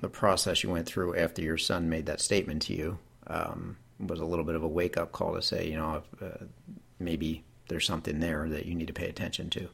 the 0.00 0.08
process 0.08 0.62
you 0.62 0.70
went 0.70 0.86
through 0.86 1.16
after 1.16 1.42
your 1.42 1.58
son 1.58 1.88
made 1.88 2.06
that 2.06 2.20
statement 2.20 2.62
to 2.62 2.74
you 2.74 2.98
um, 3.30 3.76
was 3.98 4.20
a 4.20 4.24
little 4.24 4.44
bit 4.44 4.54
of 4.54 4.62
a 4.62 4.68
wake 4.68 4.96
up 4.96 5.12
call 5.12 5.34
to 5.34 5.42
say 5.42 5.68
you 5.68 5.76
know 5.76 6.02
uh, 6.20 6.44
maybe 6.98 7.44
there's 7.68 7.86
something 7.86 8.20
there 8.20 8.48
that 8.48 8.66
you 8.66 8.74
need 8.74 8.88
to 8.88 8.92
pay 8.92 9.08
attention 9.08 9.48
to 9.48 9.68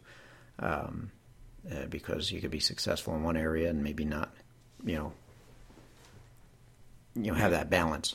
um, 0.58 1.10
uh, 1.70 1.86
because 1.86 2.30
you 2.30 2.40
could 2.40 2.50
be 2.50 2.60
successful 2.60 3.14
in 3.16 3.22
one 3.22 3.36
area 3.36 3.68
and 3.68 3.82
maybe 3.82 4.04
not, 4.04 4.30
you 4.84 4.94
know, 4.94 5.12
you 7.14 7.32
know, 7.32 7.34
have 7.34 7.50
that 7.50 7.70
balance. 7.70 8.14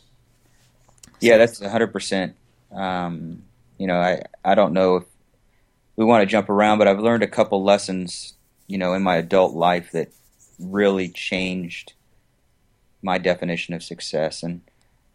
Yeah, 1.19 1.37
that's 1.37 1.59
hundred 1.59 1.87
um, 1.87 1.91
percent. 1.91 2.35
You 2.71 3.87
know, 3.87 3.95
I 3.95 4.21
I 4.45 4.55
don't 4.55 4.73
know 4.73 4.97
if 4.97 5.03
we 5.95 6.05
want 6.05 6.21
to 6.21 6.27
jump 6.27 6.49
around, 6.49 6.77
but 6.77 6.87
I've 6.87 6.99
learned 6.99 7.23
a 7.23 7.27
couple 7.27 7.63
lessons, 7.63 8.35
you 8.67 8.77
know, 8.77 8.93
in 8.93 9.01
my 9.01 9.17
adult 9.17 9.53
life 9.53 9.91
that 9.91 10.13
really 10.59 11.09
changed 11.09 11.93
my 13.01 13.17
definition 13.17 13.73
of 13.73 13.83
success. 13.83 14.43
And 14.43 14.61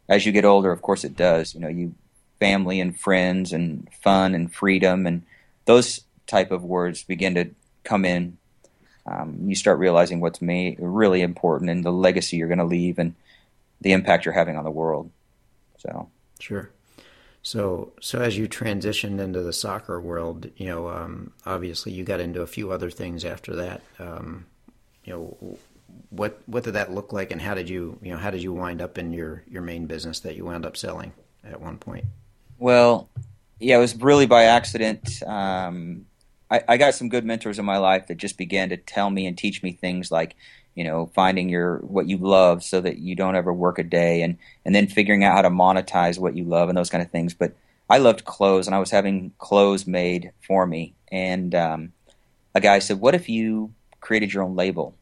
as 0.09 0.25
you 0.25 0.33
get 0.33 0.45
older, 0.45 0.71
of 0.71 0.83
course, 0.83 1.05
it 1.05 1.17
does. 1.17 1.55
You 1.55 1.61
know, 1.61 1.69
you 1.69 1.95
family 2.39 2.81
and 2.81 2.99
friends 2.99 3.53
and 3.53 3.89
fun 4.03 4.35
and 4.35 4.53
freedom 4.53 5.07
and 5.07 5.23
those 5.65 6.03
type 6.27 6.51
of 6.51 6.65
words 6.65 7.03
begin 7.03 7.35
to 7.35 7.51
come 7.85 8.05
in, 8.05 8.37
um, 9.07 9.39
you 9.45 9.55
start 9.55 9.79
realizing 9.79 10.21
what's 10.21 10.41
really 10.43 11.23
important 11.23 11.71
and 11.71 11.85
the 11.85 11.93
legacy 11.93 12.37
you're 12.37 12.49
going 12.49 12.59
to 12.59 12.65
leave 12.65 12.99
and 12.99 13.15
the 13.81 13.93
impact 13.93 14.25
you're 14.25 14.35
having 14.35 14.57
on 14.57 14.65
the 14.65 14.71
world. 14.71 15.11
So 15.79 16.09
sure. 16.41 16.71
So 17.43 17.93
so 18.01 18.21
as 18.21 18.37
you 18.37 18.49
transitioned 18.49 19.21
into 19.21 19.43
the 19.43 19.53
soccer 19.53 20.01
world, 20.01 20.51
you 20.57 20.67
know, 20.67 20.89
um, 20.89 21.33
obviously 21.45 21.93
you 21.93 22.03
got 22.03 22.21
into 22.21 22.43
a 22.43 22.47
few 22.47 22.73
other 22.73 22.91
things 22.91 23.25
after 23.25 23.55
that. 23.57 23.83
Um, 23.99 24.47
you 25.05 25.13
know, 25.13 25.59
what 26.11 26.41
what 26.47 26.65
did 26.65 26.75
that 26.75 26.93
look 26.93 27.13
like, 27.13 27.31
and 27.31 27.41
how 27.41 27.55
did 27.55 27.69
you 27.69 27.99
you 28.03 28.13
know 28.13 28.19
how 28.19 28.31
did 28.31 28.43
you 28.43 28.53
wind 28.53 28.81
up 28.81 28.99
in 28.99 29.13
your 29.13 29.43
your 29.49 29.63
main 29.63 29.87
business 29.87 30.21
that 30.21 30.37
you 30.37 30.45
wound 30.45 30.65
up 30.65 30.77
selling 30.77 31.13
at 31.45 31.61
one 31.61 31.79
point? 31.79 32.05
Well, 32.59 33.09
yeah, 33.59 33.77
it 33.77 33.81
was 33.81 33.97
really 33.97 34.27
by 34.27 34.45
accident. 34.45 35.23
Um, 35.23 36.07
I, 36.51 36.63
I 36.69 36.77
got 36.77 36.95
some 36.95 37.09
good 37.09 37.25
mentors 37.25 37.59
in 37.59 37.65
my 37.65 37.79
life 37.79 38.07
that 38.07 38.19
just 38.19 38.39
began 38.39 38.69
to 38.69 38.77
tell 38.77 39.11
me 39.11 39.27
and 39.27 39.37
teach 39.37 39.63
me 39.63 39.73
things 39.73 40.11
like, 40.11 40.37
you 40.75 40.85
know, 40.85 41.11
finding 41.15 41.49
your 41.49 41.79
what 41.79 42.09
you 42.09 42.19
love 42.19 42.63
so 42.63 42.81
that 42.81 42.99
you 42.99 43.17
don't 43.17 43.37
ever 43.37 43.53
work 43.53 43.79
a 43.79 43.85
day, 43.85 44.23
and 44.23 44.39
and 44.65 44.75
then 44.75 44.87
figuring 44.87 45.25
out 45.25 45.35
how 45.35 45.43
to 45.43 45.51
monetize 45.51 46.19
what 46.19 46.37
you 46.37 46.45
love 46.45 46.69
and 46.69 46.77
those 46.77 46.91
kind 46.91 47.03
of 47.03 47.11
things. 47.11 47.35
But 47.35 47.55
I 47.89 47.99
loved 47.99 48.25
clothes, 48.25 48.67
and 48.67 48.75
I 48.75 48.79
was 48.79 48.91
having 48.91 49.33
clothes 49.39 49.87
made 49.87 50.33
for 50.47 50.67
me. 50.67 50.95
And 51.11 51.55
um, 51.55 51.93
a 52.55 52.61
guy 52.61 52.79
said, 52.79 53.01
"What 53.01 53.15
if 53.15 53.29
you 53.29 53.73
created 54.01 54.33
your 54.33 54.45
own 54.45 54.55
label 54.55 54.95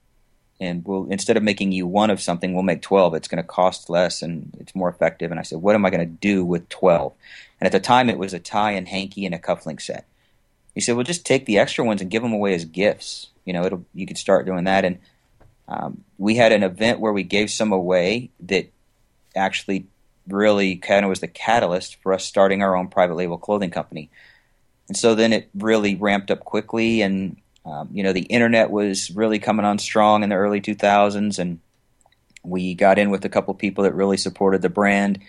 and 0.61 0.85
we'll 0.85 1.07
instead 1.11 1.37
of 1.37 1.43
making 1.43 1.73
you 1.73 1.87
one 1.87 2.11
of 2.11 2.21
something, 2.21 2.55
we'll 2.55 2.63
make 2.63 2.83
twelve. 2.83 3.15
It's 3.15 3.29
going 3.29 3.43
to 3.43 3.49
cost 3.49 3.91
less 3.91 4.23
and 4.23 4.57
it's 4.61 4.75
more 4.75 4.89
effective." 4.89 5.31
And 5.31 5.41
I 5.41 5.43
said, 5.43 5.61
"What 5.61 5.75
am 5.75 5.85
I 5.85 5.91
going 5.91 6.07
to 6.07 6.07
do 6.07 6.45
with 6.45 6.69
12? 6.69 7.13
And 7.61 7.67
at 7.67 7.73
the 7.73 7.81
time, 7.81 8.11
it 8.11 8.19
was 8.19 8.35
a 8.35 8.39
tie 8.39 8.73
and 8.73 8.89
hanky 8.89 9.25
and 9.27 9.35
a 9.35 9.39
cufflink 9.39 9.81
set. 9.81 10.07
He 10.75 10.81
said, 10.81 10.97
"Well, 10.97 11.05
just 11.05 11.27
take 11.27 11.47
the 11.47 11.59
extra 11.59 11.85
ones 11.85 12.01
and 12.01 12.11
give 12.11 12.23
them 12.23 12.33
away 12.33 12.55
as 12.55 12.65
gifts. 12.65 13.29
You 13.45 13.53
know, 13.53 13.65
it'll 13.65 13.85
you 13.95 14.07
could 14.07 14.19
start 14.19 14.47
doing 14.47 14.65
that." 14.65 14.85
And 14.85 14.99
um, 15.69 16.05
we 16.19 16.37
had 16.37 16.53
an 16.53 16.63
event 16.63 17.01
where 17.01 17.13
we 17.13 17.23
gave 17.23 17.51
some 17.51 17.73
away 17.73 18.31
that 18.41 18.71
actually 19.35 19.87
really 20.29 20.77
kind 20.77 21.05
of 21.05 21.09
was 21.09 21.21
the 21.21 21.29
catalyst 21.29 21.97
for 22.03 22.13
us 22.13 22.25
starting 22.25 22.63
our 22.63 22.77
own 22.77 22.89
private 22.89 23.15
label 23.15 23.39
clothing 23.39 23.71
company. 23.71 24.11
And 24.89 24.97
so 24.97 25.15
then 25.15 25.33
it 25.33 25.49
really 25.55 25.95
ramped 25.95 26.31
up 26.31 26.41
quickly, 26.41 27.01
and 27.01 27.37
um, 27.65 27.89
you 27.93 28.03
know 28.03 28.13
the 28.13 28.23
internet 28.23 28.71
was 28.71 29.11
really 29.11 29.39
coming 29.39 29.65
on 29.65 29.79
strong 29.79 30.23
in 30.23 30.29
the 30.29 30.37
early 30.37 30.61
2000s, 30.61 31.39
and 31.39 31.61
we 32.43 32.75
got 32.75 32.99
in 32.99 33.11
with 33.11 33.25
a 33.25 33.29
couple 33.29 33.55
people 33.55 33.85
that 33.85 33.95
really 33.95 34.17
supported 34.17 34.63
the 34.63 34.69
brand. 34.69 35.21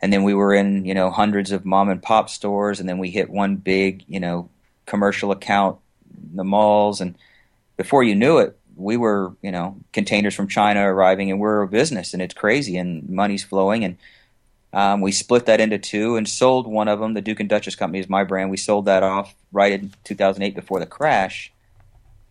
And 0.00 0.12
then 0.12 0.24
we 0.24 0.34
were 0.34 0.54
in 0.54 0.84
you 0.84 0.94
know 0.94 1.10
hundreds 1.10 1.52
of 1.52 1.64
mom 1.64 1.88
and 1.88 2.02
pop 2.02 2.28
stores, 2.28 2.80
and 2.80 2.88
then 2.88 2.98
we 2.98 3.10
hit 3.10 3.30
one 3.30 3.56
big 3.56 4.04
you 4.08 4.20
know 4.20 4.48
commercial 4.86 5.30
account 5.30 5.78
in 6.30 6.36
the 6.36 6.44
malls, 6.44 7.00
and 7.00 7.16
before 7.76 8.02
you 8.02 8.14
knew 8.14 8.38
it, 8.38 8.56
we 8.76 8.96
were 8.96 9.34
you 9.42 9.50
know 9.50 9.76
containers 9.92 10.34
from 10.34 10.48
China 10.48 10.80
arriving, 10.82 11.30
and 11.30 11.40
we're 11.40 11.62
a 11.62 11.68
business, 11.68 12.12
and 12.12 12.22
it's 12.22 12.34
crazy, 12.34 12.76
and 12.76 13.08
money's 13.08 13.44
flowing, 13.44 13.84
and 13.84 13.96
um, 14.72 15.00
we 15.00 15.12
split 15.12 15.46
that 15.46 15.60
into 15.60 15.78
two 15.78 16.16
and 16.16 16.28
sold 16.28 16.66
one 16.66 16.88
of 16.88 16.98
them. 16.98 17.14
The 17.14 17.20
Duke 17.20 17.40
and 17.40 17.48
Duchess 17.48 17.76
Company 17.76 18.00
is 18.00 18.08
my 18.08 18.24
brand. 18.24 18.50
We 18.50 18.56
sold 18.56 18.86
that 18.86 19.02
off 19.02 19.34
right 19.52 19.72
in 19.72 19.92
2008 20.04 20.54
before 20.54 20.80
the 20.80 20.86
crash, 20.86 21.52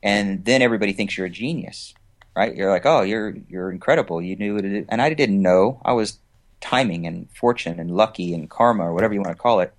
and 0.04 0.44
then 0.46 0.62
everybody 0.62 0.94
thinks 0.94 1.18
you're 1.18 1.28
a 1.28 1.32
genius, 1.32 1.94
right? 2.36 2.56
You're 2.56 2.72
like, 2.72 2.86
oh, 2.86 3.02
you're 3.02 3.36
you're 3.50 3.72
incredible. 3.72 4.22
You 4.22 4.36
knew 4.36 4.58
it, 4.58 4.86
and 4.90 5.02
I 5.02 5.14
didn't 5.14 5.42
know. 5.42 5.82
I 5.84 5.94
was 5.94 6.20
timing 6.60 7.08
and 7.08 7.28
fortune 7.32 7.80
and 7.80 7.92
lucky 7.92 8.34
and 8.34 8.50
karma 8.50 8.84
or 8.84 8.94
whatever 8.94 9.14
you 9.14 9.22
want 9.22 9.36
to 9.36 9.42
call 9.42 9.60
it. 9.60 9.74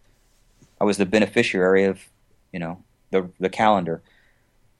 I 0.80 0.84
was 0.84 0.96
the 0.96 1.06
beneficiary 1.06 1.84
of, 1.84 2.08
you 2.52 2.58
know, 2.58 2.82
the 3.10 3.30
the 3.38 3.50
calendar. 3.50 4.02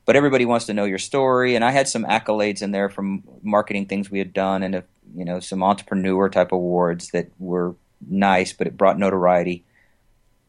But 0.05 0.17
everybody 0.17 0.45
wants 0.45 0.67
to 0.67 0.75
know 0.75 0.85
your 0.85 0.99
story, 0.99 1.55
and 1.55 1.65
I 1.65 1.71
had 1.71 1.89
some 1.89 2.05
accolades 2.05 2.61
in 2.61 2.73
there 2.73 2.89
from 2.89 3.23
marketing 3.43 3.87
things 3.87 4.11
we 4.11 4.19
had 4.19 4.33
done, 4.33 4.65
and 4.65 4.75
a 4.75 4.85
you 5.15 5.25
know 5.25 5.39
some 5.39 5.63
entrepreneur 5.63 6.29
type 6.29 6.51
awards 6.53 7.11
that 7.11 7.31
were 7.39 7.77
nice, 8.09 8.53
but 8.53 8.67
it 8.67 8.77
brought 8.77 8.99
notoriety. 8.99 9.65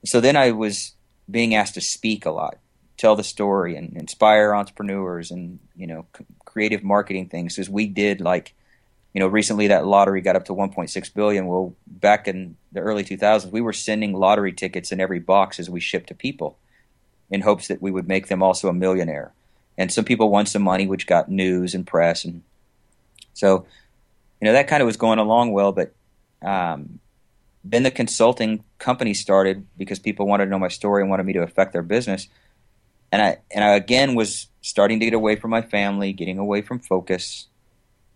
So 0.05 0.19
then 0.19 0.35
I 0.35 0.51
was 0.51 0.93
being 1.29 1.53
asked 1.55 1.75
to 1.75 1.81
speak 1.81 2.25
a 2.25 2.31
lot, 2.31 2.57
tell 2.97 3.15
the 3.15 3.23
story, 3.23 3.75
and 3.75 3.95
inspire 3.95 4.53
entrepreneurs, 4.53 5.31
and 5.31 5.59
you 5.75 5.87
know 5.87 6.05
creative 6.45 6.83
marketing 6.83 7.29
things. 7.29 7.55
Because 7.55 7.69
we 7.69 7.87
did 7.87 8.21
like, 8.21 8.53
you 9.13 9.19
know, 9.19 9.27
recently 9.27 9.67
that 9.67 9.85
lottery 9.85 10.21
got 10.21 10.35
up 10.35 10.45
to 10.45 10.53
1.6 10.53 11.13
billion. 11.13 11.47
Well, 11.47 11.75
back 11.87 12.27
in 12.27 12.57
the 12.71 12.79
early 12.79 13.03
2000s, 13.03 13.51
we 13.51 13.61
were 13.61 13.73
sending 13.73 14.13
lottery 14.13 14.53
tickets 14.53 14.91
in 14.91 14.99
every 14.99 15.19
box 15.19 15.59
as 15.59 15.69
we 15.69 15.79
shipped 15.79 16.07
to 16.07 16.15
people, 16.15 16.57
in 17.29 17.41
hopes 17.41 17.67
that 17.67 17.81
we 17.81 17.91
would 17.91 18.07
make 18.07 18.27
them 18.27 18.43
also 18.43 18.69
a 18.69 18.73
millionaire. 18.73 19.31
And 19.77 19.91
some 19.91 20.05
people 20.05 20.29
won 20.29 20.45
some 20.45 20.61
money, 20.61 20.85
which 20.85 21.07
got 21.07 21.29
news 21.29 21.73
and 21.73 21.87
press, 21.87 22.25
and 22.25 22.43
so 23.33 23.65
you 24.39 24.45
know 24.45 24.53
that 24.53 24.67
kind 24.67 24.81
of 24.81 24.87
was 24.87 24.97
going 24.97 25.19
along 25.19 25.51
well, 25.51 25.71
but 25.71 25.93
um, 26.43 26.99
then 27.63 27.83
the 27.83 27.91
consulting 27.91 28.63
company 28.77 29.13
started 29.13 29.65
because 29.77 29.99
people 29.99 30.27
wanted 30.27 30.45
to 30.45 30.51
know 30.51 30.59
my 30.59 30.67
story 30.67 31.01
and 31.01 31.09
wanted 31.09 31.25
me 31.25 31.33
to 31.33 31.41
affect 31.41 31.71
their 31.71 31.81
business, 31.81 32.27
and 33.13 33.21
I 33.21 33.37
and 33.51 33.63
I 33.63 33.75
again 33.75 34.15
was 34.15 34.47
starting 34.61 34.99
to 34.99 35.05
get 35.05 35.13
away 35.13 35.35
from 35.35 35.51
my 35.51 35.61
family, 35.61 36.13
getting 36.13 36.39
away 36.39 36.63
from 36.63 36.79
focus. 36.79 37.45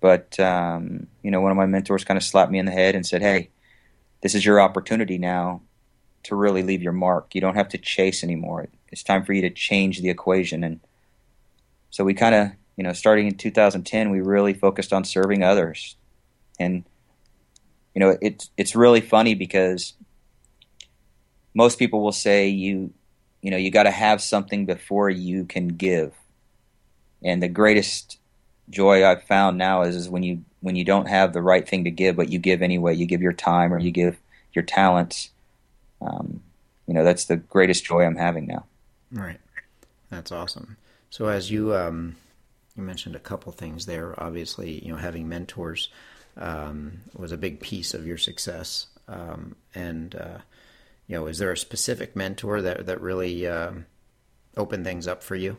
But 0.02 0.40
um, 0.40 1.06
you 1.22 1.30
know, 1.30 1.40
one 1.40 1.52
of 1.52 1.58
my 1.58 1.68
mentors 1.68 2.04
kind 2.04 2.18
of 2.18 2.24
slapped 2.24 2.52
me 2.52 2.58
in 2.58 2.66
the 2.66 2.72
head 2.72 2.96
and 2.96 3.06
said, 3.06 3.22
"Hey, 3.22 3.52
this 4.24 4.34
is 4.34 4.44
your 4.44 4.60
opportunity 4.60 5.20
now 5.20 5.62
to 6.24 6.36
really 6.36 6.64
leave 6.64 6.82
your 6.82 6.94
mark. 6.94 7.36
You 7.36 7.42
don't 7.42 7.56
have 7.56 7.70
to 7.70 7.78
chase 7.78 8.24
anymore. 8.24 8.70
It's 8.92 9.04
time 9.04 9.24
for 9.24 9.34
you 9.34 9.44
to 9.44 9.52
change 9.52 10.02
the 10.02 10.10
equation." 10.10 10.64
And 10.64 10.80
so 11.92 12.04
we 12.04 12.16
kind 12.16 12.34
of, 12.34 12.52
you 12.76 12.84
know, 12.84 12.94
starting 12.94 13.28
in 13.28 13.36
2010, 13.36 14.10
we 14.10 14.20
really 14.20 14.56
focused 14.56 14.94
on 14.94 15.04
serving 15.04 15.44
others, 15.44 15.96
and 16.60 16.84
you 17.94 18.00
know 18.00 18.18
it's 18.20 18.50
it's 18.58 18.76
really 18.76 19.02
funny 19.02 19.36
because 19.36 19.94
most 21.54 21.78
people 21.78 22.02
will 22.02 22.12
say 22.12 22.48
you 22.48 22.94
you 23.48 23.52
know 23.52 23.56
you 23.56 23.72
got 23.72 23.84
to 23.84 23.92
have 23.92 24.22
something 24.22 24.66
before 24.66 25.10
you 25.10 25.46
can 25.46 25.70
give. 25.70 26.14
And 27.24 27.42
the 27.42 27.48
greatest 27.48 28.20
joy 28.70 29.08
i've 29.08 29.24
found 29.24 29.58
now 29.58 29.84
is, 29.84 29.96
is 29.96 30.10
when 30.10 30.22
you 30.22 30.44
when 30.60 30.76
you 30.76 30.84
don't 30.84 31.08
have 31.08 31.32
the 31.32 31.42
right 31.42 31.66
thing 31.66 31.86
to 31.86 31.90
give 31.90 32.18
but 32.18 32.28
you 32.28 32.40
give 32.40 32.62
anyway. 32.62 32.94
You 32.94 33.06
give 33.06 33.22
your 33.22 33.32
time 33.32 33.74
or 33.74 33.80
you 33.80 33.90
give 33.90 34.18
your 34.52 34.66
talents. 34.66 35.30
Um, 36.02 36.42
you 36.88 36.94
know 36.94 37.06
that's 37.06 37.24
the 37.24 37.38
greatest 37.38 37.86
joy 37.86 38.04
i'm 38.04 38.18
having 38.18 38.48
now. 38.48 38.66
Right. 39.14 39.40
That's 40.10 40.34
awesome. 40.34 40.76
So 41.10 41.28
as 41.28 41.50
you 41.50 41.74
um, 41.74 42.18
you 42.76 42.84
mentioned 42.84 43.16
a 43.16 43.20
couple 43.20 43.54
things 43.54 43.86
there 43.86 44.14
obviously 44.22 44.84
you 44.84 44.92
know 44.92 44.98
having 44.98 45.30
mentors 45.30 45.88
um, 46.36 47.00
was 47.16 47.32
a 47.32 47.38
big 47.38 47.62
piece 47.62 47.94
of 47.94 48.06
your 48.06 48.18
success. 48.18 48.88
Um, 49.08 49.56
and 49.74 50.16
uh, 50.16 50.40
you 51.08 51.16
know, 51.16 51.28
is 51.28 51.38
there 51.38 51.52
a 51.52 51.58
specific 51.58 52.16
mentor 52.16 52.62
that 52.62 52.86
that 52.86 53.02
really 53.02 53.48
uh, 53.48 53.72
opened 54.56 54.86
things 54.86 55.08
up 55.08 55.24
for 55.24 55.36
you? 55.36 55.58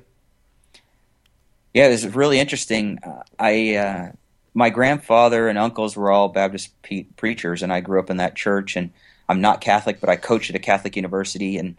Yeah, 1.75 1.87
it 1.87 1.91
was 1.91 2.15
really 2.15 2.39
interesting. 2.39 2.99
Uh, 3.03 3.23
I 3.39 3.75
uh, 3.77 4.13
my 4.55 4.71
grandfather 4.71 5.49
and 5.49 5.59
uncles 5.59 5.97
were 5.97 6.11
all 6.11 6.29
Baptist 6.29 6.81
pe- 6.83 7.05
preachers, 7.17 7.63
and 7.63 7.73
I 7.73 7.81
grew 7.81 7.99
up 7.99 8.11
in 8.11 8.19
that 8.19 8.35
church. 8.35 8.77
And 8.77 8.91
I'm 9.29 9.41
not 9.41 9.61
Catholic, 9.61 10.01
but 10.01 10.11
I 10.11 10.17
coached 10.17 10.51
at 10.51 10.57
a 10.57 10.61
Catholic 10.61 10.97
university, 10.97 11.57
and 11.57 11.77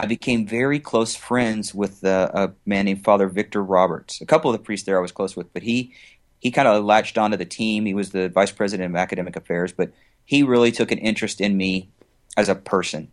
I 0.00 0.06
became 0.06 0.46
very 0.46 0.80
close 0.80 1.14
friends 1.14 1.74
with 1.74 2.04
uh, 2.04 2.30
a 2.34 2.52
man 2.66 2.86
named 2.86 3.04
Father 3.04 3.28
Victor 3.28 3.62
Roberts. 3.62 4.20
A 4.20 4.26
couple 4.26 4.50
of 4.50 4.58
the 4.58 4.64
priests 4.64 4.86
there 4.86 4.98
I 4.98 5.02
was 5.02 5.12
close 5.12 5.36
with, 5.36 5.52
but 5.52 5.62
he 5.62 5.94
he 6.40 6.50
kind 6.50 6.68
of 6.68 6.84
latched 6.84 7.16
onto 7.16 7.36
the 7.36 7.44
team. 7.44 7.86
He 7.86 7.94
was 7.94 8.10
the 8.10 8.28
vice 8.28 8.52
president 8.52 8.90
of 8.90 8.96
academic 8.96 9.36
affairs, 9.36 9.72
but 9.72 9.92
he 10.24 10.42
really 10.42 10.72
took 10.72 10.90
an 10.90 10.98
interest 10.98 11.40
in 11.40 11.56
me 11.56 11.88
as 12.36 12.48
a 12.48 12.54
person. 12.54 13.10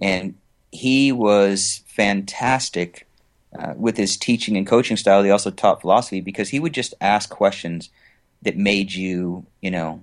And 0.00 0.34
he 0.70 1.12
was 1.12 1.82
fantastic 1.86 3.06
uh, 3.58 3.74
with 3.76 3.96
his 3.96 4.16
teaching 4.16 4.56
and 4.56 4.66
coaching 4.66 4.96
style. 4.96 5.22
He 5.22 5.30
also 5.30 5.50
taught 5.50 5.82
philosophy 5.82 6.20
because 6.20 6.48
he 6.48 6.60
would 6.60 6.72
just 6.72 6.94
ask 7.00 7.28
questions 7.28 7.90
that 8.42 8.56
made 8.56 8.92
you, 8.92 9.46
you 9.60 9.70
know, 9.70 10.00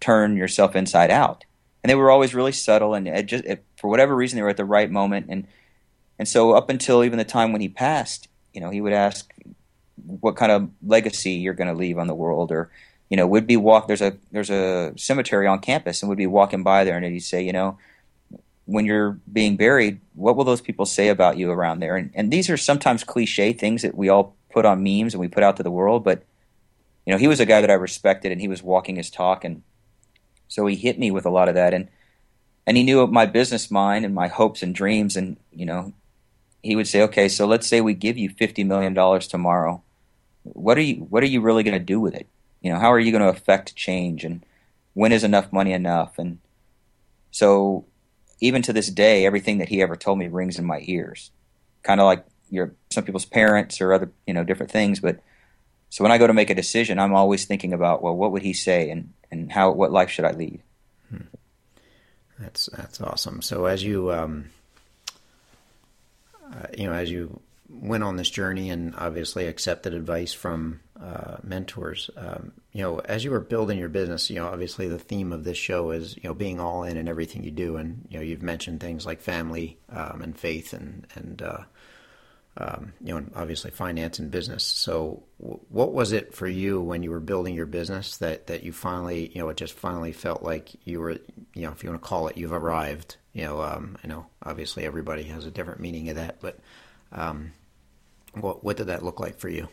turn 0.00 0.36
yourself 0.36 0.76
inside 0.76 1.10
out. 1.10 1.44
And 1.82 1.90
they 1.90 1.94
were 1.94 2.10
always 2.10 2.34
really 2.34 2.52
subtle, 2.52 2.94
and 2.94 3.08
it 3.08 3.26
just 3.26 3.44
it, 3.44 3.64
for 3.76 3.88
whatever 3.88 4.14
reason 4.14 4.36
they 4.36 4.42
were 4.42 4.50
at 4.50 4.56
the 4.56 4.64
right 4.64 4.90
moment. 4.90 5.26
And 5.28 5.48
and 6.18 6.28
so 6.28 6.52
up 6.52 6.70
until 6.70 7.02
even 7.02 7.18
the 7.18 7.24
time 7.24 7.50
when 7.50 7.60
he 7.60 7.68
passed, 7.68 8.28
you 8.52 8.60
know, 8.60 8.70
he 8.70 8.80
would 8.80 8.92
ask 8.92 9.32
what 10.20 10.36
kind 10.36 10.52
of 10.52 10.70
legacy 10.86 11.32
you're 11.32 11.54
going 11.54 11.72
to 11.72 11.74
leave 11.74 11.98
on 11.98 12.06
the 12.06 12.14
world, 12.14 12.52
or 12.52 12.70
you 13.12 13.16
know, 13.16 13.26
would 13.26 13.46
be 13.46 13.58
walk. 13.58 13.88
There's 13.88 14.00
a 14.00 14.16
there's 14.30 14.48
a 14.48 14.94
cemetery 14.96 15.46
on 15.46 15.58
campus, 15.58 16.00
and 16.00 16.08
would 16.08 16.16
be 16.16 16.26
walking 16.26 16.62
by 16.62 16.84
there, 16.84 16.96
and 16.96 17.04
he'd 17.04 17.20
say, 17.20 17.42
you 17.42 17.52
know, 17.52 17.76
when 18.64 18.86
you're 18.86 19.18
being 19.30 19.58
buried, 19.58 20.00
what 20.14 20.34
will 20.34 20.44
those 20.44 20.62
people 20.62 20.86
say 20.86 21.08
about 21.08 21.36
you 21.36 21.50
around 21.50 21.80
there? 21.80 21.94
And 21.94 22.10
and 22.14 22.32
these 22.32 22.48
are 22.48 22.56
sometimes 22.56 23.04
cliche 23.04 23.52
things 23.52 23.82
that 23.82 23.94
we 23.94 24.08
all 24.08 24.34
put 24.50 24.64
on 24.64 24.82
memes 24.82 25.12
and 25.12 25.20
we 25.20 25.28
put 25.28 25.42
out 25.42 25.58
to 25.58 25.62
the 25.62 25.70
world, 25.70 26.04
but 26.04 26.22
you 27.04 27.12
know, 27.12 27.18
he 27.18 27.28
was 27.28 27.38
a 27.38 27.44
guy 27.44 27.60
that 27.60 27.68
I 27.70 27.74
respected, 27.74 28.32
and 28.32 28.40
he 28.40 28.48
was 28.48 28.62
walking 28.62 28.96
his 28.96 29.10
talk, 29.10 29.44
and 29.44 29.62
so 30.48 30.64
he 30.64 30.74
hit 30.74 30.98
me 30.98 31.10
with 31.10 31.26
a 31.26 31.30
lot 31.30 31.50
of 31.50 31.54
that, 31.54 31.74
and 31.74 31.88
and 32.66 32.78
he 32.78 32.82
knew 32.82 33.06
my 33.06 33.26
business 33.26 33.70
mind 33.70 34.06
and 34.06 34.14
my 34.14 34.28
hopes 34.28 34.62
and 34.62 34.74
dreams, 34.74 35.16
and 35.18 35.36
you 35.52 35.66
know, 35.66 35.92
he 36.62 36.76
would 36.76 36.88
say, 36.88 37.02
okay, 37.02 37.28
so 37.28 37.44
let's 37.44 37.66
say 37.66 37.82
we 37.82 37.92
give 37.92 38.16
you 38.16 38.30
fifty 38.30 38.64
million 38.64 38.94
dollars 38.94 39.26
tomorrow 39.26 39.82
what 40.44 40.76
are 40.76 40.82
you 40.82 40.96
what 40.96 41.22
are 41.22 41.26
you 41.26 41.40
really 41.40 41.62
going 41.62 41.78
to 41.78 41.84
do 41.84 42.00
with 42.00 42.14
it? 42.14 42.26
You 42.62 42.72
know, 42.72 42.78
how 42.78 42.92
are 42.92 42.98
you 42.98 43.12
going 43.12 43.22
to 43.22 43.28
affect 43.28 43.76
change 43.76 44.24
and 44.24 44.44
when 44.94 45.12
is 45.12 45.24
enough 45.24 45.52
money 45.52 45.72
enough? 45.72 46.18
And 46.18 46.38
so 47.30 47.84
even 48.40 48.62
to 48.62 48.72
this 48.72 48.88
day, 48.88 49.26
everything 49.26 49.58
that 49.58 49.68
he 49.68 49.82
ever 49.82 49.96
told 49.96 50.18
me 50.18 50.28
rings 50.28 50.58
in 50.58 50.64
my 50.64 50.80
ears. 50.84 51.30
Kind 51.82 52.00
of 52.00 52.06
like 52.06 52.24
your 52.50 52.74
some 52.90 53.04
people's 53.04 53.24
parents 53.24 53.80
or 53.80 53.92
other, 53.92 54.12
you 54.26 54.34
know, 54.34 54.44
different 54.44 54.72
things, 54.72 55.00
but 55.00 55.20
so 55.92 56.02
when 56.02 56.10
I 56.10 56.16
go 56.16 56.26
to 56.26 56.32
make 56.32 56.48
a 56.48 56.54
decision, 56.54 56.98
I'm 56.98 57.14
always 57.14 57.44
thinking 57.44 57.74
about, 57.74 58.02
well, 58.02 58.16
what 58.16 58.32
would 58.32 58.40
he 58.40 58.54
say 58.54 58.88
and, 58.88 59.12
and 59.30 59.52
how 59.52 59.72
what 59.72 59.92
life 59.92 60.08
should 60.08 60.24
I 60.24 60.30
lead? 60.30 60.62
Hmm. 61.10 61.26
That's 62.38 62.70
that's 62.74 62.98
awesome. 63.02 63.42
So 63.42 63.66
as 63.66 63.84
you 63.84 64.10
um, 64.10 64.46
uh, 66.50 66.66
you 66.76 66.86
know, 66.86 66.94
as 66.94 67.10
you 67.10 67.40
went 67.68 68.04
on 68.04 68.16
this 68.16 68.30
journey 68.30 68.70
and 68.70 68.94
obviously 68.96 69.46
accepted 69.46 69.92
advice 69.92 70.32
from 70.32 70.80
uh, 71.02 71.36
mentors. 71.42 72.10
Um, 72.16 72.52
you 72.72 72.82
know, 72.82 73.00
as 73.00 73.24
you 73.24 73.30
were 73.30 73.40
building 73.40 73.78
your 73.78 73.88
business, 73.88 74.30
you 74.30 74.36
know, 74.36 74.46
obviously 74.46 74.88
the 74.88 74.98
theme 74.98 75.32
of 75.32 75.44
this 75.44 75.58
show 75.58 75.90
is 75.90 76.16
you 76.16 76.24
know 76.24 76.34
being 76.34 76.60
all 76.60 76.84
in 76.84 76.96
in 76.96 77.08
everything 77.08 77.42
you 77.42 77.50
do, 77.50 77.76
and 77.76 78.06
you 78.08 78.18
know 78.18 78.24
you've 78.24 78.42
mentioned 78.42 78.80
things 78.80 79.04
like 79.04 79.20
family 79.20 79.78
um, 79.90 80.22
and 80.22 80.38
faith 80.38 80.72
and 80.72 81.06
and 81.14 81.42
uh, 81.42 81.64
um, 82.56 82.92
you 83.02 83.14
know, 83.14 83.26
obviously 83.34 83.70
finance 83.70 84.18
and 84.18 84.30
business. 84.30 84.64
So, 84.64 85.22
w- 85.40 85.60
what 85.70 85.92
was 85.92 86.12
it 86.12 86.34
for 86.34 86.46
you 86.46 86.80
when 86.80 87.02
you 87.02 87.10
were 87.10 87.20
building 87.20 87.54
your 87.54 87.66
business 87.66 88.18
that 88.18 88.48
that 88.48 88.62
you 88.62 88.72
finally, 88.72 89.30
you 89.34 89.40
know, 89.40 89.48
it 89.48 89.56
just 89.56 89.72
finally 89.72 90.12
felt 90.12 90.42
like 90.42 90.70
you 90.84 91.00
were, 91.00 91.12
you 91.54 91.62
know, 91.62 91.70
if 91.70 91.82
you 91.82 91.90
want 91.90 92.02
to 92.02 92.08
call 92.08 92.28
it, 92.28 92.36
you've 92.36 92.52
arrived. 92.52 93.16
You 93.32 93.44
know, 93.44 93.62
um, 93.62 93.96
I 94.04 94.06
know 94.06 94.26
obviously 94.42 94.84
everybody 94.84 95.22
has 95.24 95.46
a 95.46 95.50
different 95.50 95.80
meaning 95.80 96.10
of 96.10 96.16
that, 96.16 96.40
but 96.40 96.58
um, 97.10 97.52
what 98.34 98.62
what 98.62 98.76
did 98.76 98.88
that 98.88 99.02
look 99.02 99.18
like 99.18 99.38
for 99.38 99.48
you? 99.48 99.68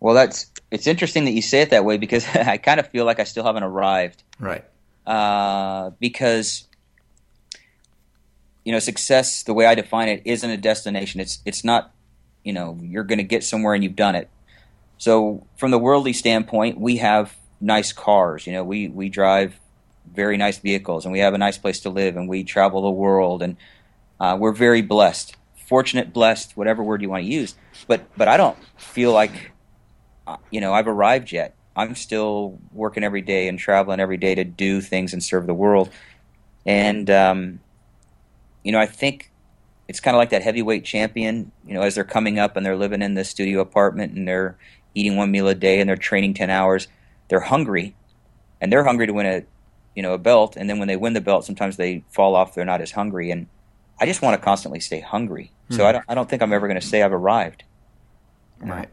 Well, 0.00 0.14
that's 0.14 0.50
it's 0.70 0.86
interesting 0.86 1.24
that 1.24 1.32
you 1.32 1.42
say 1.42 1.62
it 1.62 1.70
that 1.70 1.84
way 1.84 1.96
because 1.98 2.26
I 2.34 2.56
kind 2.58 2.80
of 2.80 2.88
feel 2.88 3.04
like 3.04 3.20
I 3.20 3.24
still 3.24 3.44
haven't 3.44 3.62
arrived. 3.64 4.22
Right. 4.38 4.64
Uh, 5.06 5.90
because 5.98 6.68
you 8.68 8.72
know, 8.72 8.80
success, 8.80 9.44
the 9.44 9.54
way 9.54 9.64
I 9.64 9.74
define 9.74 10.10
it, 10.10 10.20
isn't 10.26 10.50
a 10.50 10.58
destination. 10.58 11.22
It's 11.22 11.38
it's 11.46 11.64
not, 11.64 11.90
you 12.44 12.52
know, 12.52 12.78
you're 12.82 13.02
going 13.02 13.16
to 13.16 13.24
get 13.24 13.42
somewhere 13.42 13.72
and 13.72 13.82
you've 13.82 13.96
done 13.96 14.14
it. 14.14 14.28
So, 14.98 15.46
from 15.56 15.70
the 15.70 15.78
worldly 15.78 16.12
standpoint, 16.12 16.78
we 16.78 16.98
have 16.98 17.34
nice 17.62 17.94
cars. 17.94 18.46
You 18.46 18.52
know, 18.52 18.64
we 18.64 18.88
we 18.88 19.08
drive 19.08 19.58
very 20.12 20.36
nice 20.36 20.58
vehicles, 20.58 21.06
and 21.06 21.12
we 21.12 21.20
have 21.20 21.32
a 21.32 21.38
nice 21.38 21.56
place 21.56 21.80
to 21.80 21.88
live, 21.88 22.18
and 22.18 22.28
we 22.28 22.44
travel 22.44 22.82
the 22.82 22.90
world, 22.90 23.40
and 23.40 23.56
uh, 24.20 24.36
we're 24.38 24.52
very 24.52 24.82
blessed, 24.82 25.34
fortunate, 25.66 26.12
blessed, 26.12 26.54
whatever 26.54 26.82
word 26.82 27.00
you 27.00 27.08
want 27.08 27.24
to 27.24 27.30
use. 27.30 27.54
But 27.86 28.02
but 28.18 28.28
I 28.28 28.36
don't 28.36 28.58
feel 28.76 29.12
like, 29.12 29.52
you 30.50 30.60
know, 30.60 30.72
I've 30.72 30.88
arrived 30.88 31.32
yet. 31.32 31.54
I'm 31.76 31.94
still 31.94 32.58
working 32.72 33.04
every 33.04 33.22
day 33.22 33.46
and 33.48 33.58
traveling 33.58 34.00
every 34.00 34.16
day 34.16 34.34
to 34.34 34.44
do 34.44 34.80
things 34.80 35.12
and 35.12 35.22
serve 35.22 35.46
the 35.46 35.54
world. 35.54 35.90
And 36.66 37.08
um, 37.08 37.60
you 38.64 38.72
know, 38.72 38.80
I 38.80 38.86
think 38.86 39.30
it's 39.86 40.00
kind 40.00 40.14
of 40.14 40.18
like 40.18 40.30
that 40.30 40.42
heavyweight 40.42 40.84
champion. 40.84 41.52
You 41.66 41.74
know, 41.74 41.82
as 41.82 41.94
they're 41.94 42.04
coming 42.04 42.38
up 42.38 42.56
and 42.56 42.66
they're 42.66 42.76
living 42.76 43.00
in 43.00 43.14
the 43.14 43.24
studio 43.24 43.60
apartment 43.60 44.12
and 44.14 44.26
they're 44.26 44.56
eating 44.94 45.16
one 45.16 45.30
meal 45.30 45.48
a 45.48 45.54
day 45.54 45.80
and 45.80 45.88
they're 45.88 45.96
training 45.96 46.34
ten 46.34 46.50
hours, 46.50 46.88
they're 47.28 47.40
hungry, 47.40 47.94
and 48.60 48.72
they're 48.72 48.84
hungry 48.84 49.06
to 49.06 49.12
win 49.12 49.26
a, 49.26 49.44
you 49.94 50.02
know, 50.02 50.14
a 50.14 50.18
belt. 50.18 50.56
And 50.56 50.68
then 50.68 50.78
when 50.78 50.88
they 50.88 50.96
win 50.96 51.12
the 51.12 51.20
belt, 51.20 51.44
sometimes 51.44 51.76
they 51.76 52.02
fall 52.10 52.34
off. 52.34 52.54
They're 52.54 52.64
not 52.64 52.80
as 52.80 52.90
hungry. 52.90 53.30
And 53.30 53.46
I 54.00 54.06
just 54.06 54.20
want 54.20 54.38
to 54.38 54.44
constantly 54.44 54.80
stay 54.80 55.00
hungry. 55.00 55.52
Mm-hmm. 55.66 55.76
So 55.76 55.86
I 55.86 55.92
don't, 55.92 56.04
I 56.08 56.14
don't 56.14 56.28
think 56.28 56.42
I'm 56.42 56.52
ever 56.52 56.66
going 56.66 56.80
to 56.80 56.86
say 56.86 57.02
I've 57.02 57.12
arrived. 57.12 57.62
Right. 58.60 58.88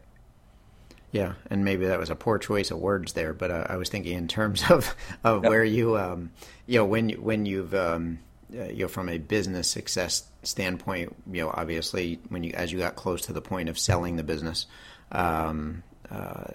Yeah, 1.15 1.35
and 1.49 1.63
maybe 1.63 1.85
that 1.85 1.97
was 1.97 2.09
a 2.09 2.15
poor 2.15 2.37
choice 2.37 2.71
of 2.71 2.79
words 2.79 3.13
there, 3.13 3.33
but 3.33 3.49
uh, 3.49 3.67
I 3.69 3.77
was 3.77 3.87
thinking 3.87 4.17
in 4.17 4.27
terms 4.27 4.63
of 4.69 4.93
of 5.23 5.43
yep. 5.43 5.49
where 5.49 5.63
you, 5.63 5.97
um, 5.97 6.31
you 6.67 6.77
know, 6.77 6.83
when 6.83 7.07
you, 7.07 7.21
when 7.21 7.45
you've 7.45 7.73
um, 7.73 8.19
uh, 8.53 8.65
you 8.65 8.79
know, 8.79 8.89
from 8.89 9.07
a 9.07 9.17
business 9.17 9.69
success 9.69 10.25
standpoint, 10.43 11.15
you 11.31 11.41
know, 11.41 11.51
obviously 11.53 12.19
when 12.27 12.43
you 12.43 12.51
as 12.53 12.73
you 12.73 12.79
got 12.79 12.97
close 12.97 13.21
to 13.27 13.33
the 13.33 13.41
point 13.41 13.69
of 13.69 13.79
selling 13.79 14.17
the 14.17 14.23
business, 14.23 14.65
um, 15.13 15.83
uh, 16.11 16.47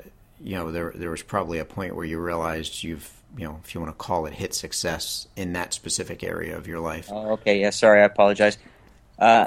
you 0.43 0.57
know, 0.57 0.71
there 0.71 0.93
there 0.95 1.11
was 1.11 1.23
probably 1.23 1.59
a 1.59 1.65
point 1.65 1.97
where 1.97 2.05
you 2.05 2.21
realized 2.21 2.83
you've 2.83 3.11
you 3.39 3.47
know, 3.47 3.61
if 3.65 3.75
you 3.75 3.81
want 3.81 3.91
to 3.91 3.97
call 3.97 4.27
it 4.27 4.35
hit 4.35 4.53
success 4.53 5.27
in 5.37 5.55
that 5.55 5.73
specific 5.73 6.23
area 6.23 6.59
of 6.59 6.67
your 6.67 6.81
life. 6.81 7.09
Oh, 7.11 7.31
okay. 7.33 7.63
Yeah. 7.63 7.71
Sorry. 7.71 8.03
I 8.03 8.05
apologize. 8.05 8.59
Uh, 9.19 9.47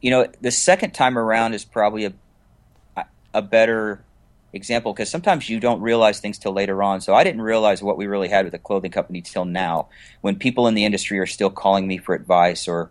you 0.00 0.10
know, 0.10 0.26
the 0.40 0.50
second 0.50 0.94
time 0.94 1.16
around 1.16 1.54
is 1.54 1.64
probably 1.64 2.06
a 2.06 2.12
a 3.32 3.42
better 3.42 4.02
example 4.58 4.92
because 4.92 5.08
sometimes 5.08 5.48
you 5.48 5.58
don't 5.60 5.80
realize 5.80 6.20
things 6.20 6.38
till 6.38 6.52
later 6.52 6.82
on. 6.82 7.00
So 7.00 7.14
I 7.14 7.24
didn't 7.24 7.40
realize 7.40 7.82
what 7.82 7.96
we 7.96 8.06
really 8.06 8.28
had 8.28 8.44
with 8.44 8.52
the 8.52 8.58
clothing 8.58 8.90
company 8.90 9.22
till 9.22 9.46
now. 9.46 9.88
When 10.20 10.36
people 10.36 10.66
in 10.66 10.74
the 10.74 10.84
industry 10.84 11.18
are 11.18 11.26
still 11.26 11.48
calling 11.48 11.86
me 11.86 11.96
for 11.96 12.14
advice, 12.14 12.68
or 12.68 12.90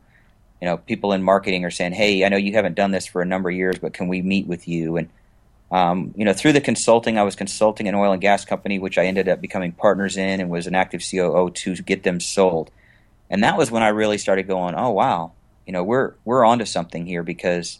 you 0.61 0.65
know, 0.65 0.77
people 0.77 1.13
in 1.13 1.21
marketing 1.21 1.65
are 1.65 1.71
saying, 1.71 1.93
"Hey, 1.93 2.25
I 2.25 2.29
know 2.29 2.37
you 2.37 2.53
haven't 2.53 2.75
done 2.75 2.91
this 2.91 3.05
for 3.05 3.21
a 3.21 3.25
number 3.25 3.49
of 3.49 3.55
years, 3.55 3.77
but 3.77 3.93
can 3.93 4.07
we 4.07 4.21
meet 4.23 4.47
with 4.47 4.67
you?" 4.67 4.97
And 4.97 5.09
um, 5.69 6.13
you 6.17 6.25
know, 6.25 6.33
through 6.33 6.53
the 6.53 6.61
consulting, 6.61 7.19
I 7.19 7.23
was 7.23 7.35
consulting 7.35 7.87
an 7.87 7.93
oil 7.95 8.13
and 8.13 8.21
gas 8.21 8.45
company, 8.45 8.79
which 8.79 8.97
I 8.97 9.05
ended 9.05 9.27
up 9.27 9.41
becoming 9.41 9.73
partners 9.73 10.17
in, 10.17 10.39
and 10.39 10.49
was 10.49 10.65
an 10.65 10.75
active 10.75 11.03
COO 11.07 11.51
to 11.51 11.75
get 11.75 12.03
them 12.03 12.19
sold. 12.19 12.71
And 13.29 13.43
that 13.43 13.57
was 13.57 13.69
when 13.69 13.83
I 13.83 13.89
really 13.89 14.17
started 14.17 14.47
going, 14.47 14.73
"Oh 14.75 14.91
wow, 14.91 15.33
you 15.67 15.73
know, 15.73 15.83
we're 15.83 16.13
we're 16.25 16.45
onto 16.45 16.65
something 16.65 17.05
here 17.05 17.23
because." 17.23 17.79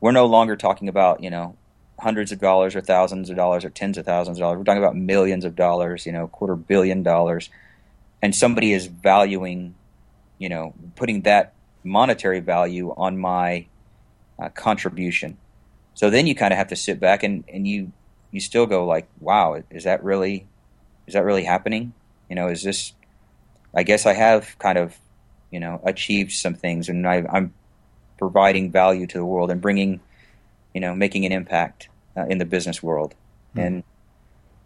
We're 0.00 0.10
no 0.10 0.26
longer 0.26 0.56
talking 0.56 0.88
about, 0.88 1.22
you 1.22 1.30
know, 1.30 1.54
hundreds 1.98 2.32
of 2.32 2.40
dollars 2.40 2.74
or 2.74 2.80
thousands 2.80 3.30
of 3.30 3.36
dollars 3.36 3.64
or 3.64 3.70
tens 3.70 3.98
of 3.98 4.04
thousands 4.04 4.38
of 4.38 4.42
dollars. 4.42 4.58
We're 4.58 4.64
talking 4.64 4.82
about 4.82 4.96
millions 4.96 5.44
of 5.44 5.54
dollars, 5.54 6.06
you 6.06 6.12
know, 6.12 6.26
quarter 6.26 6.56
billion 6.56 7.02
dollars. 7.02 7.50
And 8.20 8.34
somebody 8.34 8.72
is 8.72 8.86
valuing, 8.86 9.74
you 10.38 10.48
know, 10.48 10.74
putting 10.96 11.22
that 11.22 11.54
monetary 11.84 12.40
value 12.40 12.94
on 12.96 13.18
my 13.18 13.66
uh, 14.38 14.48
contribution. 14.48 15.36
So 15.94 16.10
then 16.10 16.26
you 16.26 16.34
kind 16.34 16.52
of 16.52 16.58
have 16.58 16.68
to 16.68 16.76
sit 16.76 16.98
back 17.00 17.22
and, 17.22 17.44
and 17.52 17.66
you 17.66 17.92
you 18.30 18.40
still 18.40 18.66
go 18.66 18.86
like, 18.86 19.06
wow, 19.20 19.62
is 19.70 19.84
that 19.84 20.02
really 20.02 20.46
is 21.06 21.14
that 21.14 21.24
really 21.24 21.44
happening? 21.44 21.92
You 22.28 22.36
know, 22.36 22.48
is 22.48 22.62
this? 22.62 22.94
I 23.74 23.82
guess 23.82 24.06
I 24.06 24.14
have 24.14 24.58
kind 24.58 24.78
of, 24.78 24.96
you 25.50 25.60
know, 25.60 25.80
achieved 25.84 26.32
some 26.32 26.54
things, 26.54 26.88
and 26.88 27.06
I, 27.06 27.24
I'm 27.30 27.54
providing 28.18 28.70
value 28.70 29.06
to 29.06 29.18
the 29.18 29.24
world 29.24 29.50
and 29.50 29.60
bringing, 29.60 30.00
you 30.74 30.80
know, 30.80 30.94
making 30.94 31.26
an 31.26 31.32
impact 31.32 31.88
uh, 32.16 32.26
in 32.26 32.38
the 32.38 32.44
business 32.44 32.82
world. 32.82 33.14
Mm-hmm. 33.50 33.60
And 33.60 33.84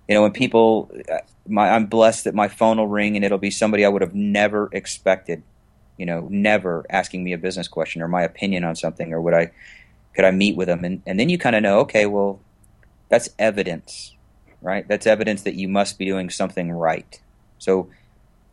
you 0.09 0.15
know, 0.15 0.23
when 0.23 0.33
people, 0.33 0.91
uh, 1.13 1.19
my, 1.49 1.71
I'm 1.71 1.87
blessed 1.87 2.25
that 2.25 2.35
my 2.35 2.49
phone 2.49 2.79
will 2.79 2.87
ring 2.87 3.17
and 3.17 3.25
it'll 3.25 3.39
be 3.39 3.51
somebody 3.51 3.85
I 3.85 3.89
would 3.89 4.03
have 4.03 4.15
never 4.15 4.69
expected. 4.73 5.43
You 5.97 6.07
know, 6.07 6.29
never 6.31 6.85
asking 6.91 7.25
me 7.25 7.33
a 7.33 7.39
business 7.39 7.69
question 7.69 8.03
or 8.03 8.09
my 8.09 8.23
opinion 8.23 8.65
on 8.65 8.77
something, 8.77 9.13
or 9.15 9.21
would 9.21 9.33
I, 9.33 9.51
could 10.15 10.27
I 10.27 10.31
meet 10.31 10.55
with 10.55 10.69
them? 10.69 10.85
And 10.85 11.03
and 11.07 11.19
then 11.19 11.31
you 11.31 11.39
kind 11.39 11.57
of 11.57 11.63
know, 11.63 11.81
okay, 11.81 12.05
well, 12.05 12.39
that's 13.09 13.31
evidence, 13.39 14.15
right? 14.61 14.87
That's 14.87 15.07
evidence 15.07 15.43
that 15.43 15.55
you 15.55 15.69
must 15.69 15.99
be 15.99 16.05
doing 16.05 16.29
something 16.29 16.71
right. 16.71 17.21
So, 17.59 17.89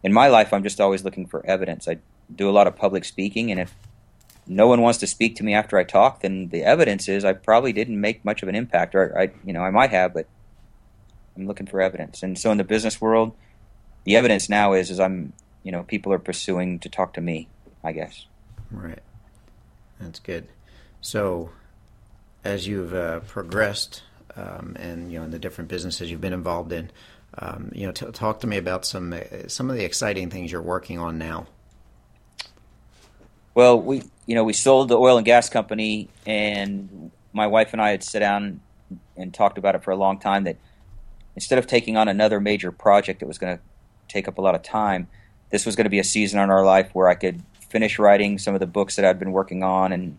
in 0.04 0.14
my 0.14 0.28
life, 0.28 0.54
I'm 0.54 0.64
just 0.64 0.80
always 0.80 1.04
looking 1.04 1.28
for 1.28 1.46
evidence. 1.46 1.88
I 1.88 1.98
do 2.34 2.50
a 2.50 2.52
lot 2.52 2.68
of 2.68 2.76
public 2.76 3.04
speaking, 3.04 3.52
and 3.52 3.60
if 3.60 3.76
no 4.48 4.68
one 4.68 4.82
wants 4.82 5.00
to 5.00 5.08
speak 5.08 5.36
to 5.38 5.44
me 5.44 5.54
after 5.54 5.78
I 5.78 5.84
talk, 5.84 6.22
then 6.22 6.50
the 6.50 6.64
evidence 6.64 7.08
is 7.08 7.24
I 7.24 7.34
probably 7.34 7.74
didn't 7.74 8.00
make 8.00 8.26
much 8.26 8.44
of 8.44 8.50
an 8.50 8.56
impact, 8.56 8.96
or 8.96 9.18
I, 9.18 9.32
you 9.46 9.54
know, 9.54 9.62
I 9.62 9.72
might 9.72 9.92
have, 9.92 10.14
but 10.14 10.28
I'm 11.36 11.48
looking 11.48 11.68
for 11.68 11.82
evidence. 11.82 12.24
And 12.24 12.38
so 12.38 12.52
in 12.52 12.58
the 12.58 12.64
business 12.64 13.00
world, 13.00 13.34
the 14.04 14.16
evidence 14.16 14.50
now 14.50 14.74
is 14.74 14.92
is 14.92 15.00
I'm, 15.00 15.34
you 15.64 15.72
know, 15.72 15.84
people 15.84 16.12
are 16.14 16.20
pursuing 16.20 16.80
to 16.80 16.90
talk 16.90 17.14
to 17.14 17.22
me. 17.22 17.48
I 17.84 17.92
guess. 17.92 18.26
Right. 18.72 19.00
That's 20.00 20.20
good. 20.20 20.48
So, 21.02 21.50
as 22.44 22.66
you've 22.66 22.94
uh, 22.94 23.20
progressed, 23.22 24.04
um, 24.36 24.76
and 24.80 25.12
you 25.12 25.20
know, 25.20 25.26
in 25.26 25.32
the 25.32 25.40
different 25.40 25.70
businesses 25.70 26.10
you've 26.10 26.22
been 26.22 26.34
involved 26.34 26.72
in, 26.72 26.92
um, 27.38 27.72
you 27.74 27.86
know, 27.86 27.92
t- 27.92 28.10
talk 28.12 28.40
to 28.40 28.48
me 28.48 28.58
about 28.58 28.86
some 28.86 29.14
uh, 29.14 29.48
some 29.48 29.70
of 29.70 29.76
the 29.76 29.84
exciting 29.84 30.30
things 30.30 30.52
you're 30.52 30.62
working 30.62 30.98
on 30.98 31.18
now. 31.18 31.48
Well, 33.56 33.80
we 33.80 34.04
you 34.26 34.36
know 34.36 34.44
we 34.44 34.54
sold 34.54 34.90
the 34.90 34.98
oil 34.98 35.18
and 35.18 35.26
gas 35.26 35.50
company, 35.50 36.10
and 36.26 37.12
my 37.34 37.48
wife 37.48 37.74
and 37.74 37.82
I 37.82 37.92
had 37.92 38.04
sat 38.04 38.20
down 38.20 38.62
and 39.16 39.34
talked 39.34 39.58
about 39.58 39.76
it 39.76 39.84
for 39.84 39.92
a 39.92 39.96
long 39.96 40.20
time. 40.20 40.44
That 40.46 40.58
instead 41.36 41.60
of 41.60 41.68
taking 41.68 41.96
on 41.96 42.08
another 42.08 42.40
major 42.40 42.72
project 42.72 43.20
that 43.20 43.28
was 43.28 43.38
going 43.38 43.58
to 43.58 43.64
take 44.08 44.28
up 44.28 44.38
a 44.38 44.42
lot 44.42 44.56
of 44.56 44.64
time, 44.64 45.08
this 45.52 45.66
was 45.66 45.76
going 45.76 45.86
to 45.86 45.92
be 45.92 46.00
a 46.00 46.04
season 46.04 46.40
in 46.40 46.50
our 46.50 46.66
life 46.66 46.90
where 46.94 47.08
I 47.08 47.16
could 47.16 47.44
finish 47.70 48.00
writing 48.00 48.40
some 48.40 48.54
of 48.54 48.60
the 48.60 48.68
books 48.68 48.96
that 48.96 49.06
I'd 49.06 49.20
been 49.20 49.32
working 49.32 49.64
on, 49.64 49.94
and 49.94 50.18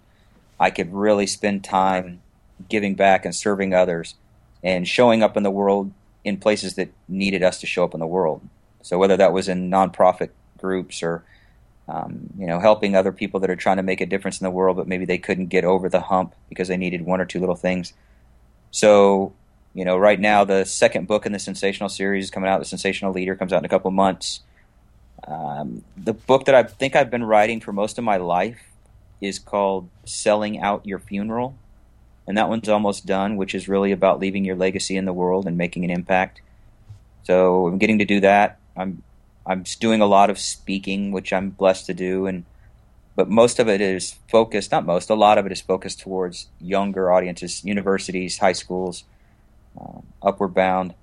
I 0.61 0.71
could 0.71 0.93
really 0.93 1.27
spend 1.27 1.65
time 1.65 2.21
giving 2.69 2.95
back 2.95 3.25
and 3.25 3.35
serving 3.35 3.75
others, 3.75 4.15
and 4.63 4.87
showing 4.87 5.25
up 5.25 5.37
in 5.37 5.43
the 5.43 5.51
world 5.51 5.93
in 6.23 6.37
places 6.37 6.77
that 6.77 6.89
needed 7.09 7.43
us 7.43 7.61
to 7.61 7.67
show 7.67 7.83
up 7.83 7.95
in 7.95 8.01
the 8.01 8.07
world. 8.07 8.41
So 8.83 8.97
whether 8.97 9.17
that 9.17 9.33
was 9.33 9.49
in 9.49 9.71
nonprofit 9.71 10.31
groups 10.57 11.03
or 11.03 11.25
um, 11.89 12.31
you 12.39 12.47
know, 12.47 12.61
helping 12.61 12.97
other 12.97 13.13
people 13.13 13.41
that 13.41 13.51
are 13.51 13.57
trying 13.57 13.77
to 13.77 13.83
make 13.83 14.01
a 14.01 14.07
difference 14.07 14.41
in 14.41 14.45
the 14.45 14.51
world, 14.51 14.77
but 14.77 14.89
maybe 14.89 15.05
they 15.05 15.19
couldn't 15.19 15.47
get 15.47 15.65
over 15.65 15.89
the 15.89 16.01
hump 16.01 16.35
because 16.49 16.69
they 16.69 16.77
needed 16.77 17.03
one 17.03 17.21
or 17.21 17.25
two 17.27 17.41
little 17.41 17.57
things. 17.57 17.93
So, 18.71 19.35
you 19.75 19.85
know, 19.85 19.97
right 19.97 20.19
now 20.19 20.45
the 20.45 20.65
second 20.65 21.07
book 21.07 21.27
in 21.27 21.33
the 21.33 21.39
Sensational 21.39 21.89
series 21.89 22.25
is 22.25 22.31
coming 22.31 22.49
out. 22.49 22.59
The 22.59 22.65
Sensational 22.65 23.13
Leader 23.13 23.37
comes 23.37 23.53
out 23.53 23.59
in 23.59 23.65
a 23.65 23.69
couple 23.69 23.91
months. 23.91 24.41
Um, 25.27 25.85
the 25.97 26.15
book 26.15 26.47
that 26.47 26.55
I 26.55 26.63
think 26.63 26.97
I've 26.97 27.11
been 27.11 27.25
writing 27.25 27.61
for 27.61 27.73
most 27.73 27.99
of 27.99 28.05
my 28.05 28.17
life 28.17 28.61
is 29.21 29.39
called 29.39 29.89
Selling 30.05 30.61
Out 30.61 30.87
Your 30.87 30.99
Funeral. 30.99 31.57
And 32.27 32.39
that 32.39 32.49
one's 32.49 32.69
almost 32.69 33.05
done, 33.05 33.37
which 33.37 33.55
is 33.55 33.69
really 33.69 33.93
about 33.93 34.19
leaving 34.19 34.45
your 34.45 34.57
legacy 34.57 34.97
in 34.97 35.05
the 35.05 35.13
world 35.13 35.47
and 35.47 35.59
making 35.59 35.85
an 35.85 35.91
impact. 35.91 36.41
So 37.25 37.67
I'm 37.67 37.79
getting 37.79 37.99
to 37.99 38.05
do 38.07 38.21
that. 38.21 38.59
I'm 38.77 39.03
I'm 39.47 39.65
doing 39.81 40.01
a 40.01 40.07
lot 40.07 40.31
of 40.31 40.39
speaking, 40.39 41.13
which 41.13 41.33
I'm 41.33 41.51
blessed 41.51 41.87
to 41.87 41.95
do, 41.95 42.27
and 42.27 42.45
but 43.17 43.29
most 43.29 43.59
of 43.61 43.69
it 43.69 43.81
is 43.81 44.17
focused. 44.29 44.73
Not 44.73 44.87
most, 44.87 45.11
a 45.11 45.15
lot 45.15 45.39
of 45.39 45.47
it 45.47 45.53
is 45.53 45.61
focused 45.61 46.01
towards 46.01 46.49
younger 46.61 47.13
audiences, 47.13 47.65
universities, 47.65 48.39
high 48.39 48.53
schools, 48.55 49.05
uh, 49.81 50.01
Upward 50.23 50.55
Bound, 50.55 50.95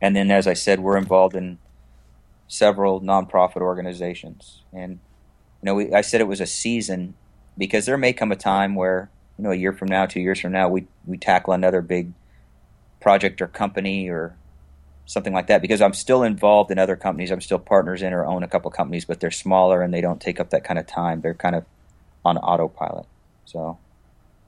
and 0.00 0.16
then, 0.16 0.30
as 0.30 0.46
I 0.46 0.54
said, 0.54 0.80
we're 0.80 0.96
involved 0.98 1.36
in 1.36 1.58
several 2.48 3.00
nonprofit 3.00 3.62
organizations. 3.62 4.62
And 4.72 5.00
you 5.62 5.66
know, 5.66 5.74
we, 5.74 5.92
I 5.92 6.02
said 6.02 6.20
it 6.20 6.28
was 6.28 6.40
a 6.40 6.46
season. 6.46 7.14
because 7.58 7.86
there 7.86 7.98
may 7.98 8.12
come 8.12 8.32
a 8.32 8.36
time 8.36 8.74
where 8.74 9.10
you 9.38 9.44
know 9.44 9.52
a 9.52 9.56
year 9.56 9.72
from 9.72 9.88
now, 9.88 10.06
two 10.06 10.20
years 10.20 10.40
from 10.40 10.52
now, 10.52 10.68
we 10.68 10.86
we 11.06 11.18
tackle 11.18 11.52
another 11.54 11.82
big 11.82 12.12
project 13.00 13.42
or 13.42 13.48
company 13.48 14.08
or 14.08 14.36
something 15.06 15.32
like 15.32 15.48
that 15.48 15.62
because 15.62 15.80
I'm 15.80 15.92
still 15.92 16.22
involved 16.22 16.70
in 16.70 16.78
other 16.78 16.96
companies. 16.96 17.30
I'm 17.30 17.40
still 17.40 17.58
partners 17.58 18.02
in 18.02 18.12
or 18.12 18.24
own 18.24 18.42
a 18.42 18.48
couple 18.48 18.70
companies, 18.70 19.04
but 19.04 19.20
they're 19.20 19.30
smaller 19.30 19.82
and 19.82 19.92
they 19.92 20.00
don't 20.00 20.20
take 20.20 20.40
up 20.40 20.50
that 20.50 20.64
kind 20.64 20.78
of 20.78 20.86
time. 20.86 21.20
They're 21.20 21.34
kind 21.34 21.54
of 21.54 21.64
on 22.24 22.38
autopilot. 22.38 23.06
So, 23.44 23.78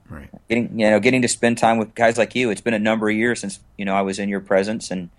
right. 0.09 0.31
Getting 0.49 0.79
you 0.79 0.91
know 0.91 1.01
getting 1.01 1.23
to 1.23 1.29
spend 1.29 1.59
time 1.59 1.79
with 1.79 1.95
guys 1.95 2.17
like 2.17 2.35
you. 2.35 2.51
It's 2.51 2.61
been 2.61 2.75
a 2.75 2.79
number 2.79 3.09
of 3.09 3.17
years 3.17 3.41
since 3.41 3.61
you 3.77 3.85
know 3.85 3.95
I 3.95 4.03
was 4.03 4.19
in 4.19 4.29
your 4.29 4.41
presence, 4.41 4.91
and 4.91 5.11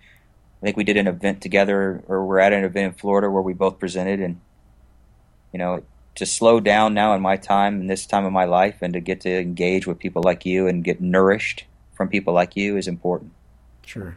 I 0.62 0.66
think 0.66 0.76
we 0.76 0.84
did 0.84 0.96
an 0.96 1.06
event 1.06 1.42
together, 1.42 2.02
or 2.08 2.24
we're 2.24 2.38
at 2.38 2.52
an 2.52 2.64
event 2.64 2.94
in 2.94 2.98
Florida 2.98 3.30
where 3.30 3.42
we 3.42 3.52
both 3.52 3.78
presented, 3.78 4.20
and 4.20 4.40
you 5.52 5.58
know 5.58 5.82
to 6.14 6.24
slow 6.24 6.60
down 6.60 6.94
now 6.94 7.14
in 7.14 7.20
my 7.20 7.36
time 7.36 7.82
in 7.82 7.86
this 7.88 8.06
time 8.06 8.24
of 8.24 8.32
my 8.32 8.46
life, 8.46 8.78
and 8.80 8.94
to 8.94 9.00
get 9.00 9.20
to 9.20 9.38
engage 9.38 9.86
with 9.86 9.98
people 9.98 10.22
like 10.22 10.46
you 10.46 10.66
and 10.66 10.82
get 10.82 11.00
nourished 11.00 11.64
from 11.94 12.08
people 12.08 12.32
like 12.32 12.56
you 12.56 12.76
is 12.76 12.88
important. 12.88 13.32
Sure 13.84 14.16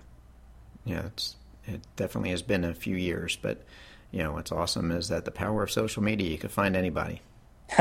yeah, 0.89 1.05
it's 1.05 1.35
it 1.67 1.81
definitely 1.95 2.31
has 2.31 2.41
been 2.41 2.63
a 2.63 2.73
few 2.73 2.95
years, 2.95 3.37
but 3.39 3.63
you 4.11 4.23
know 4.23 4.33
what's 4.33 4.51
awesome 4.51 4.91
is 4.91 5.09
that 5.09 5.25
the 5.25 5.31
power 5.31 5.63
of 5.63 5.71
social 5.71 6.01
media, 6.01 6.29
you 6.29 6.37
can 6.37 6.49
find 6.49 6.75
anybody. 6.75 7.21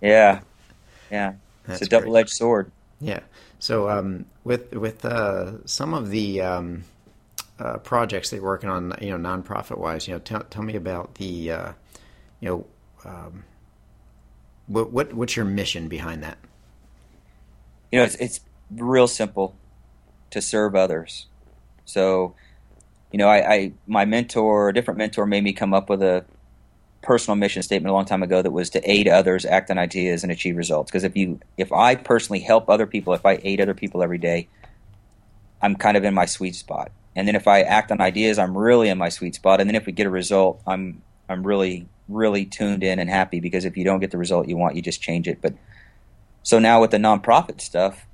yeah, 0.00 0.40
yeah, 1.10 1.34
That's 1.66 1.82
it's 1.82 1.82
a 1.82 1.90
double-edged 1.90 2.30
sword. 2.30 2.72
Yeah. 3.00 3.20
So 3.58 3.90
um, 3.90 4.24
with 4.44 4.72
with 4.72 5.04
uh, 5.04 5.66
some 5.66 5.92
of 5.92 6.08
the 6.10 6.40
um, 6.40 6.84
uh, 7.58 7.78
projects 7.78 8.30
that 8.30 8.36
you're 8.36 8.44
working 8.44 8.70
on, 8.70 8.94
you 9.00 9.16
know, 9.16 9.18
nonprofit 9.18 9.78
wise, 9.78 10.08
you 10.08 10.14
know, 10.14 10.20
tell 10.20 10.40
tell 10.44 10.62
me 10.62 10.76
about 10.76 11.16
the, 11.16 11.50
uh, 11.50 11.72
you 12.40 12.48
know, 12.48 12.66
um, 13.04 13.44
what 14.66 14.90
what 14.92 15.12
what's 15.12 15.36
your 15.36 15.44
mission 15.44 15.88
behind 15.88 16.22
that? 16.22 16.38
You 17.92 17.98
know, 17.98 18.04
it's 18.04 18.14
it's 18.16 18.40
real 18.70 19.08
simple 19.08 19.54
to 20.30 20.40
serve 20.40 20.74
others. 20.74 21.26
So, 21.88 22.34
you 23.10 23.18
know, 23.18 23.28
I, 23.28 23.54
I 23.54 23.72
my 23.86 24.04
mentor, 24.04 24.68
a 24.68 24.74
different 24.74 24.98
mentor, 24.98 25.26
made 25.26 25.42
me 25.42 25.52
come 25.52 25.72
up 25.72 25.88
with 25.88 26.02
a 26.02 26.24
personal 27.02 27.36
mission 27.36 27.62
statement 27.62 27.90
a 27.90 27.94
long 27.94 28.04
time 28.04 28.22
ago 28.22 28.42
that 28.42 28.50
was 28.50 28.70
to 28.70 28.90
aid 28.90 29.08
others, 29.08 29.44
act 29.46 29.70
on 29.70 29.78
ideas, 29.78 30.22
and 30.22 30.30
achieve 30.30 30.56
results. 30.56 30.90
Because 30.90 31.04
if 31.04 31.16
you, 31.16 31.40
if 31.56 31.72
I 31.72 31.94
personally 31.94 32.40
help 32.40 32.68
other 32.68 32.86
people, 32.86 33.14
if 33.14 33.24
I 33.24 33.40
aid 33.42 33.60
other 33.60 33.74
people 33.74 34.02
every 34.02 34.18
day, 34.18 34.48
I'm 35.62 35.76
kind 35.76 35.96
of 35.96 36.04
in 36.04 36.12
my 36.14 36.26
sweet 36.26 36.54
spot. 36.54 36.92
And 37.16 37.26
then 37.26 37.34
if 37.34 37.48
I 37.48 37.62
act 37.62 37.90
on 37.90 38.00
ideas, 38.00 38.38
I'm 38.38 38.56
really 38.56 38.88
in 38.88 38.98
my 38.98 39.08
sweet 39.08 39.34
spot. 39.34 39.60
And 39.60 39.68
then 39.68 39.74
if 39.74 39.86
we 39.86 39.92
get 39.92 40.06
a 40.06 40.10
result, 40.10 40.60
I'm 40.66 41.02
I'm 41.28 41.46
really 41.46 41.88
really 42.08 42.44
tuned 42.46 42.82
in 42.82 42.98
and 42.98 43.10
happy 43.10 43.40
because 43.40 43.64
if 43.64 43.76
you 43.76 43.84
don't 43.84 44.00
get 44.00 44.10
the 44.10 44.18
result 44.18 44.48
you 44.48 44.56
want, 44.56 44.76
you 44.76 44.82
just 44.82 45.02
change 45.02 45.28
it. 45.28 45.40
But 45.42 45.54
so 46.42 46.58
now 46.58 46.80
with 46.80 46.90
the 46.90 46.96
nonprofit 46.98 47.60
stuff, 47.60 48.06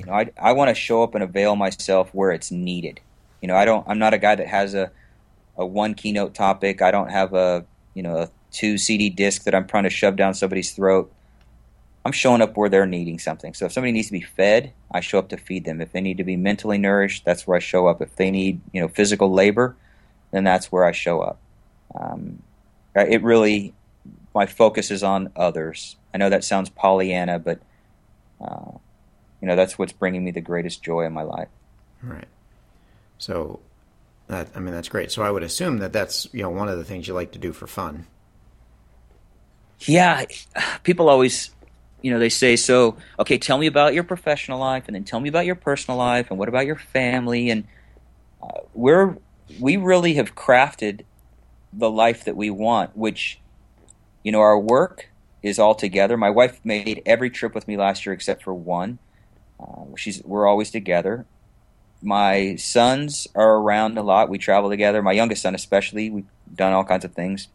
you 0.00 0.06
know, 0.06 0.12
I, 0.12 0.30
I 0.40 0.52
want 0.52 0.68
to 0.68 0.74
show 0.74 1.02
up 1.02 1.14
and 1.14 1.22
avail 1.22 1.56
myself 1.56 2.10
where 2.12 2.30
it's 2.30 2.50
needed. 2.50 3.00
You 3.40 3.48
know, 3.48 3.56
I 3.56 3.64
don't. 3.64 3.86
I'm 3.88 3.98
not 3.98 4.14
a 4.14 4.18
guy 4.18 4.34
that 4.34 4.46
has 4.46 4.74
a 4.74 4.90
a 5.56 5.64
one 5.64 5.94
keynote 5.94 6.34
topic. 6.34 6.82
I 6.82 6.90
don't 6.90 7.10
have 7.10 7.34
a 7.34 7.64
you 7.94 8.02
know 8.02 8.16
a 8.16 8.30
two 8.50 8.78
CD 8.78 9.10
disc 9.10 9.44
that 9.44 9.54
I'm 9.54 9.66
trying 9.66 9.84
to 9.84 9.90
shove 9.90 10.16
down 10.16 10.34
somebody's 10.34 10.72
throat. 10.72 11.12
I'm 12.04 12.12
showing 12.12 12.40
up 12.40 12.56
where 12.56 12.70
they're 12.70 12.86
needing 12.86 13.18
something. 13.18 13.52
So 13.52 13.66
if 13.66 13.72
somebody 13.72 13.92
needs 13.92 14.06
to 14.06 14.12
be 14.12 14.22
fed, 14.22 14.72
I 14.90 15.00
show 15.00 15.18
up 15.18 15.28
to 15.28 15.36
feed 15.36 15.66
them. 15.66 15.82
If 15.82 15.92
they 15.92 16.00
need 16.00 16.16
to 16.16 16.24
be 16.24 16.36
mentally 16.36 16.78
nourished, 16.78 17.26
that's 17.26 17.46
where 17.46 17.56
I 17.56 17.60
show 17.60 17.86
up. 17.88 18.00
If 18.00 18.16
they 18.16 18.30
need 18.30 18.60
you 18.72 18.80
know 18.80 18.88
physical 18.88 19.32
labor, 19.32 19.76
then 20.30 20.44
that's 20.44 20.72
where 20.72 20.84
I 20.84 20.92
show 20.92 21.20
up. 21.20 21.38
Um, 21.94 22.42
it 22.94 23.22
really 23.22 23.74
my 24.34 24.46
focus 24.46 24.90
is 24.90 25.02
on 25.02 25.30
others. 25.36 25.96
I 26.14 26.18
know 26.18 26.30
that 26.30 26.44
sounds 26.44 26.70
Pollyanna, 26.70 27.38
but 27.38 27.60
uh, 28.40 28.72
you 29.40 29.48
know 29.48 29.56
that's 29.56 29.78
what's 29.78 29.92
bringing 29.92 30.24
me 30.24 30.30
the 30.30 30.40
greatest 30.40 30.82
joy 30.82 31.04
in 31.04 31.12
my 31.12 31.22
life. 31.22 31.48
Right. 32.02 32.28
So, 33.18 33.60
that 34.28 34.48
I 34.54 34.60
mean 34.60 34.72
that's 34.72 34.88
great. 34.88 35.10
So 35.12 35.22
I 35.22 35.30
would 35.30 35.42
assume 35.42 35.78
that 35.78 35.92
that's 35.92 36.28
you 36.32 36.42
know 36.42 36.50
one 36.50 36.68
of 36.68 36.78
the 36.78 36.84
things 36.84 37.08
you 37.08 37.14
like 37.14 37.32
to 37.32 37.38
do 37.38 37.52
for 37.52 37.66
fun. 37.66 38.06
Yeah, 39.80 40.24
people 40.82 41.08
always, 41.08 41.50
you 42.02 42.10
know, 42.10 42.18
they 42.18 42.28
say 42.28 42.56
so. 42.56 42.96
Okay, 43.18 43.38
tell 43.38 43.56
me 43.58 43.66
about 43.66 43.94
your 43.94 44.04
professional 44.04 44.58
life, 44.58 44.84
and 44.86 44.94
then 44.94 45.04
tell 45.04 45.20
me 45.20 45.28
about 45.28 45.46
your 45.46 45.54
personal 45.54 45.98
life, 45.98 46.30
and 46.30 46.38
what 46.38 46.48
about 46.48 46.66
your 46.66 46.76
family? 46.76 47.50
And 47.50 47.64
uh, 48.42 48.60
we're 48.74 49.16
we 49.58 49.76
really 49.76 50.14
have 50.14 50.34
crafted 50.34 51.02
the 51.72 51.90
life 51.90 52.24
that 52.24 52.36
we 52.36 52.50
want, 52.50 52.96
which 52.96 53.40
you 54.22 54.32
know 54.32 54.40
our 54.40 54.58
work 54.58 55.10
is 55.42 55.58
all 55.58 55.74
together. 55.74 56.16
My 56.16 56.30
wife 56.30 56.60
made 56.64 57.02
every 57.06 57.30
trip 57.30 57.54
with 57.54 57.66
me 57.66 57.76
last 57.76 58.04
year 58.04 58.12
except 58.12 58.42
for 58.42 58.54
one. 58.54 58.98
Uh, 59.60 59.96
she's 59.96 60.22
we're 60.24 60.46
always 60.46 60.70
together. 60.70 61.26
My 62.02 62.56
sons 62.56 63.28
are 63.34 63.56
around 63.56 63.98
a 63.98 64.02
lot. 64.02 64.30
We 64.30 64.38
travel 64.38 64.70
together. 64.70 65.02
My 65.02 65.12
youngest 65.12 65.42
son, 65.42 65.54
especially, 65.54 66.08
we've 66.08 66.26
done 66.54 66.72
all 66.72 66.84
kinds 66.84 67.04
of 67.04 67.12
things. 67.12 67.48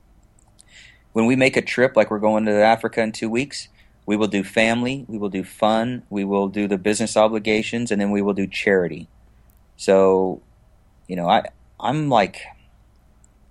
When 1.13 1.25
we 1.25 1.35
make 1.35 1.57
a 1.57 1.61
trip, 1.61 1.95
like 1.95 2.11
we're 2.11 2.19
going 2.19 2.45
to 2.45 2.51
Africa 2.51 3.01
in 3.01 3.11
two 3.11 3.29
weeks, 3.29 3.69
we 4.05 4.15
will 4.15 4.27
do 4.27 4.43
family, 4.43 5.05
we 5.07 5.17
will 5.17 5.29
do 5.29 5.43
fun, 5.43 6.03
we 6.09 6.23
will 6.23 6.47
do 6.47 6.67
the 6.67 6.77
business 6.77 7.17
obligations, 7.17 7.91
and 7.91 7.99
then 7.99 8.11
we 8.11 8.21
will 8.21 8.33
do 8.33 8.45
charity. 8.45 9.07
So, 9.77 10.41
you 11.07 11.15
know, 11.15 11.27
I 11.27 11.45
I'm 11.79 12.09
like 12.09 12.43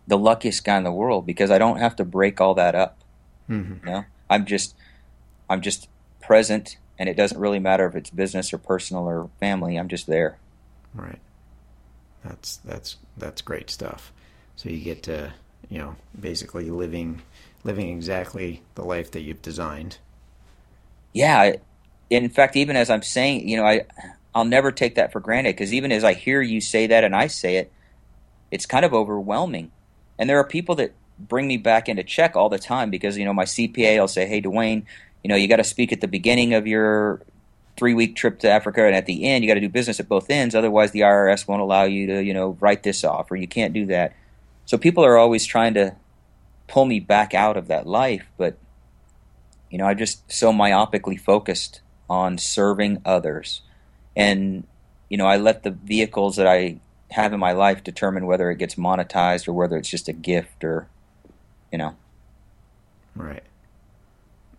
the 0.06 0.18
luckiest 0.18 0.64
guy 0.64 0.76
in 0.76 0.84
the 0.84 0.92
world 0.92 1.26
because 1.26 1.50
I 1.50 1.58
don't 1.58 1.78
have 1.78 1.96
to 1.96 2.04
break 2.04 2.40
all 2.40 2.54
that 2.54 2.74
up. 2.74 2.98
Mm-hmm. 3.48 3.86
You 3.86 3.92
know, 3.92 4.04
I'm 4.30 4.44
just 4.46 4.76
I'm 5.50 5.60
just 5.60 5.88
present 6.20 6.78
and 6.98 7.08
it 7.08 7.16
doesn't 7.16 7.38
really 7.38 7.58
matter 7.58 7.86
if 7.86 7.94
it's 7.94 8.10
business 8.10 8.52
or 8.52 8.58
personal 8.58 9.08
or 9.08 9.28
family. 9.40 9.76
I'm 9.76 9.88
just 9.88 10.06
there. 10.06 10.38
Right. 10.94 11.18
That's 12.24 12.56
that's 12.58 12.96
that's 13.16 13.42
great 13.42 13.70
stuff. 13.70 14.12
So 14.56 14.68
you 14.68 14.78
get 14.78 15.02
to 15.04 15.32
you 15.68 15.78
know 15.78 15.96
basically 16.18 16.70
living 16.70 17.22
living 17.64 17.88
exactly 17.90 18.62
the 18.74 18.84
life 18.84 19.10
that 19.12 19.22
you've 19.22 19.42
designed. 19.42 19.98
Yeah. 21.12 21.54
In 22.10 22.28
fact, 22.28 22.56
even 22.56 22.76
as 22.76 22.90
I'm 22.90 23.02
saying, 23.02 23.48
you 23.48 23.56
know, 23.56 23.64
I 23.64 23.86
I'll 24.34 24.44
never 24.44 24.72
take 24.72 24.96
that 24.96 25.12
for 25.12 25.20
granted 25.20 25.54
because 25.54 25.72
even 25.72 25.92
as 25.92 26.04
I 26.04 26.14
hear 26.14 26.42
you 26.42 26.60
say 26.60 26.86
that 26.88 27.04
and 27.04 27.14
I 27.14 27.28
say 27.28 27.56
it, 27.56 27.72
it's 28.50 28.66
kind 28.66 28.84
of 28.84 28.92
overwhelming. 28.92 29.70
And 30.18 30.28
there 30.28 30.38
are 30.38 30.44
people 30.44 30.74
that 30.76 30.92
bring 31.18 31.46
me 31.46 31.56
back 31.56 31.88
into 31.88 32.02
check 32.02 32.34
all 32.36 32.48
the 32.48 32.58
time 32.58 32.90
because 32.90 33.16
you 33.16 33.24
know 33.24 33.32
my 33.32 33.44
CPA 33.44 33.98
will 33.98 34.08
say, 34.08 34.26
"Hey, 34.26 34.40
Duane, 34.40 34.86
you 35.24 35.28
know, 35.28 35.34
you 35.34 35.48
got 35.48 35.56
to 35.56 35.64
speak 35.64 35.92
at 35.92 36.00
the 36.00 36.06
beginning 36.06 36.54
of 36.54 36.66
your 36.66 37.22
three 37.76 37.94
week 37.94 38.14
trip 38.14 38.38
to 38.40 38.50
Africa, 38.50 38.86
and 38.86 38.94
at 38.94 39.06
the 39.06 39.24
end, 39.24 39.42
you 39.42 39.50
got 39.50 39.54
to 39.54 39.60
do 39.60 39.68
business 39.68 39.98
at 39.98 40.08
both 40.08 40.30
ends. 40.30 40.54
Otherwise, 40.54 40.92
the 40.92 41.00
IRS 41.00 41.48
won't 41.48 41.62
allow 41.62 41.82
you 41.82 42.06
to, 42.06 42.22
you 42.22 42.32
know, 42.32 42.56
write 42.60 42.84
this 42.84 43.02
off, 43.02 43.30
or 43.32 43.36
you 43.36 43.48
can't 43.48 43.72
do 43.72 43.86
that. 43.86 44.14
So 44.66 44.78
people 44.78 45.04
are 45.04 45.16
always 45.16 45.44
trying 45.44 45.74
to 45.74 45.96
pull 46.68 46.84
me 46.84 47.00
back 47.00 47.34
out 47.34 47.56
of 47.56 47.66
that 47.66 47.86
life, 47.86 48.26
but 48.36 48.58
you 49.70 49.78
know, 49.78 49.86
I'm 49.86 49.98
just 49.98 50.30
so 50.30 50.52
myopically 50.52 51.20
focused 51.20 51.80
on 52.08 52.38
serving 52.38 53.02
others, 53.04 53.62
and 54.14 54.64
you 55.08 55.16
know, 55.16 55.26
I 55.26 55.36
let 55.36 55.62
the 55.62 55.70
vehicles 55.70 56.36
that 56.36 56.46
I 56.46 56.80
have 57.10 57.32
in 57.32 57.40
my 57.40 57.52
life 57.52 57.84
determine 57.84 58.26
whether 58.26 58.50
it 58.50 58.58
gets 58.58 58.74
monetized 58.74 59.46
or 59.46 59.52
whether 59.52 59.76
it's 59.76 59.88
just 59.88 60.08
a 60.08 60.12
gift 60.12 60.64
or, 60.64 60.88
you 61.70 61.78
know. 61.78 61.94
Right. 63.14 63.44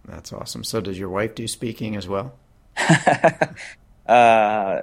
That's 0.07 0.31
awesome. 0.31 0.63
So, 0.63 0.81
does 0.81 0.99
your 0.99 1.09
wife 1.09 1.35
do 1.35 1.47
speaking 1.47 1.95
as 1.95 2.07
well? 2.07 2.33
uh, 4.05 4.81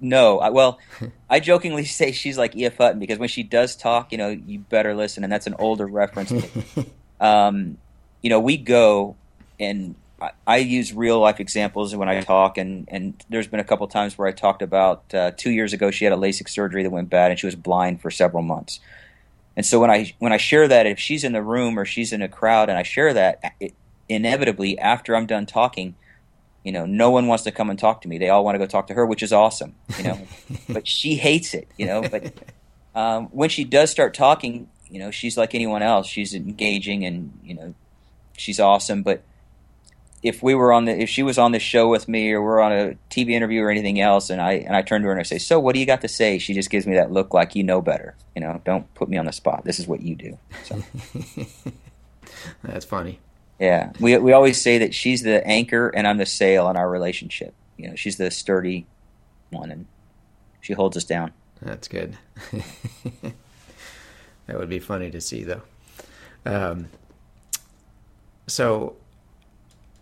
no. 0.00 0.38
I, 0.38 0.50
well, 0.50 0.78
I 1.30 1.40
jokingly 1.40 1.84
say 1.84 2.12
she's 2.12 2.38
like 2.38 2.56
E.F. 2.56 2.78
Hutton 2.78 2.98
because 2.98 3.18
when 3.18 3.28
she 3.28 3.42
does 3.42 3.76
talk, 3.76 4.12
you 4.12 4.18
know, 4.18 4.28
you 4.28 4.60
better 4.60 4.94
listen, 4.94 5.24
and 5.24 5.32
that's 5.32 5.46
an 5.46 5.54
older 5.58 5.86
reference. 5.86 6.32
um, 7.20 7.78
you 8.22 8.30
know, 8.30 8.40
we 8.40 8.56
go 8.56 9.16
and 9.60 9.94
I, 10.20 10.30
I, 10.46 10.56
use 10.58 10.92
real 10.92 11.20
life 11.20 11.40
examples 11.40 11.94
when 11.94 12.08
I 12.08 12.20
talk, 12.22 12.58
and, 12.58 12.88
and 12.90 13.24
there's 13.28 13.46
been 13.46 13.60
a 13.60 13.64
couple 13.64 13.86
times 13.88 14.16
where 14.16 14.26
I 14.26 14.32
talked 14.32 14.62
about 14.62 15.02
uh, 15.14 15.32
two 15.36 15.50
years 15.50 15.72
ago 15.72 15.90
she 15.90 16.04
had 16.04 16.12
a 16.12 16.16
LASIK 16.16 16.48
surgery 16.48 16.82
that 16.82 16.90
went 16.90 17.10
bad, 17.10 17.30
and 17.30 17.38
she 17.38 17.46
was 17.46 17.54
blind 17.54 18.00
for 18.00 18.10
several 18.10 18.42
months. 18.42 18.80
And 19.56 19.66
so 19.66 19.80
when 19.80 19.90
I 19.90 20.14
when 20.20 20.32
I 20.32 20.36
share 20.36 20.68
that, 20.68 20.86
if 20.86 21.00
she's 21.00 21.24
in 21.24 21.32
the 21.32 21.42
room 21.42 21.78
or 21.78 21.84
she's 21.84 22.12
in 22.12 22.22
a 22.22 22.28
crowd, 22.28 22.68
and 22.68 22.78
I 22.78 22.84
share 22.84 23.12
that, 23.14 23.54
it, 23.58 23.74
inevitably 24.08 24.78
after 24.78 25.14
I'm 25.14 25.26
done 25.26 25.46
talking, 25.46 25.94
you 26.64 26.72
know, 26.72 26.86
no 26.86 27.10
one 27.10 27.26
wants 27.26 27.44
to 27.44 27.52
come 27.52 27.70
and 27.70 27.78
talk 27.78 28.02
to 28.02 28.08
me. 28.08 28.18
They 28.18 28.28
all 28.28 28.44
want 28.44 28.54
to 28.54 28.58
go 28.58 28.66
talk 28.66 28.88
to 28.88 28.94
her, 28.94 29.06
which 29.06 29.22
is 29.22 29.32
awesome, 29.32 29.74
you 29.96 30.04
know. 30.04 30.20
but 30.68 30.86
she 30.86 31.14
hates 31.14 31.54
it, 31.54 31.68
you 31.76 31.86
know. 31.86 32.02
But 32.02 32.32
um, 32.94 33.26
when 33.26 33.48
she 33.48 33.64
does 33.64 33.90
start 33.90 34.14
talking, 34.14 34.68
you 34.90 34.98
know, 34.98 35.10
she's 35.10 35.36
like 35.36 35.54
anyone 35.54 35.82
else. 35.82 36.06
She's 36.06 36.34
engaging 36.34 37.04
and 37.04 37.38
you 37.44 37.54
know, 37.54 37.74
she's 38.36 38.58
awesome. 38.58 39.02
But 39.02 39.22
if 40.22 40.42
we 40.42 40.54
were 40.54 40.72
on 40.72 40.86
the, 40.86 41.00
if 41.00 41.08
she 41.08 41.22
was 41.22 41.38
on 41.38 41.52
the 41.52 41.58
show 41.58 41.88
with 41.88 42.08
me, 42.08 42.32
or 42.32 42.42
we're 42.42 42.60
on 42.60 42.72
a 42.72 42.96
TV 43.10 43.30
interview 43.30 43.62
or 43.62 43.70
anything 43.70 44.00
else, 44.00 44.30
and 44.30 44.40
I 44.40 44.54
and 44.54 44.74
I 44.74 44.82
turn 44.82 45.02
to 45.02 45.06
her 45.06 45.12
and 45.12 45.20
I 45.20 45.24
say, 45.24 45.38
"So, 45.38 45.60
what 45.60 45.74
do 45.74 45.80
you 45.80 45.86
got 45.86 46.00
to 46.00 46.08
say?" 46.08 46.38
She 46.38 46.54
just 46.54 46.70
gives 46.70 46.86
me 46.86 46.96
that 46.96 47.12
look, 47.12 47.32
like 47.32 47.54
you 47.54 47.62
know 47.62 47.80
better. 47.80 48.16
You 48.34 48.40
know, 48.40 48.60
don't 48.64 48.92
put 48.94 49.08
me 49.08 49.16
on 49.16 49.26
the 49.26 49.32
spot. 49.32 49.64
This 49.64 49.78
is 49.78 49.86
what 49.86 50.02
you 50.02 50.16
do. 50.16 50.38
So. 50.64 50.82
That's 52.62 52.84
funny. 52.84 53.20
Yeah, 53.58 53.92
we 53.98 54.16
we 54.18 54.32
always 54.32 54.60
say 54.60 54.78
that 54.78 54.94
she's 54.94 55.22
the 55.22 55.44
anchor 55.46 55.88
and 55.88 56.06
I'm 56.06 56.18
the 56.18 56.26
sail 56.26 56.68
in 56.70 56.76
our 56.76 56.88
relationship. 56.88 57.54
You 57.76 57.88
know, 57.88 57.96
she's 57.96 58.16
the 58.16 58.30
sturdy 58.30 58.86
one, 59.50 59.70
and 59.70 59.86
she 60.60 60.72
holds 60.72 60.96
us 60.96 61.04
down. 61.04 61.32
That's 61.60 61.88
good. 61.88 62.16
that 64.46 64.58
would 64.58 64.68
be 64.68 64.78
funny 64.78 65.10
to 65.10 65.20
see, 65.20 65.44
though. 65.44 65.62
Um, 66.46 66.88
so, 68.46 68.96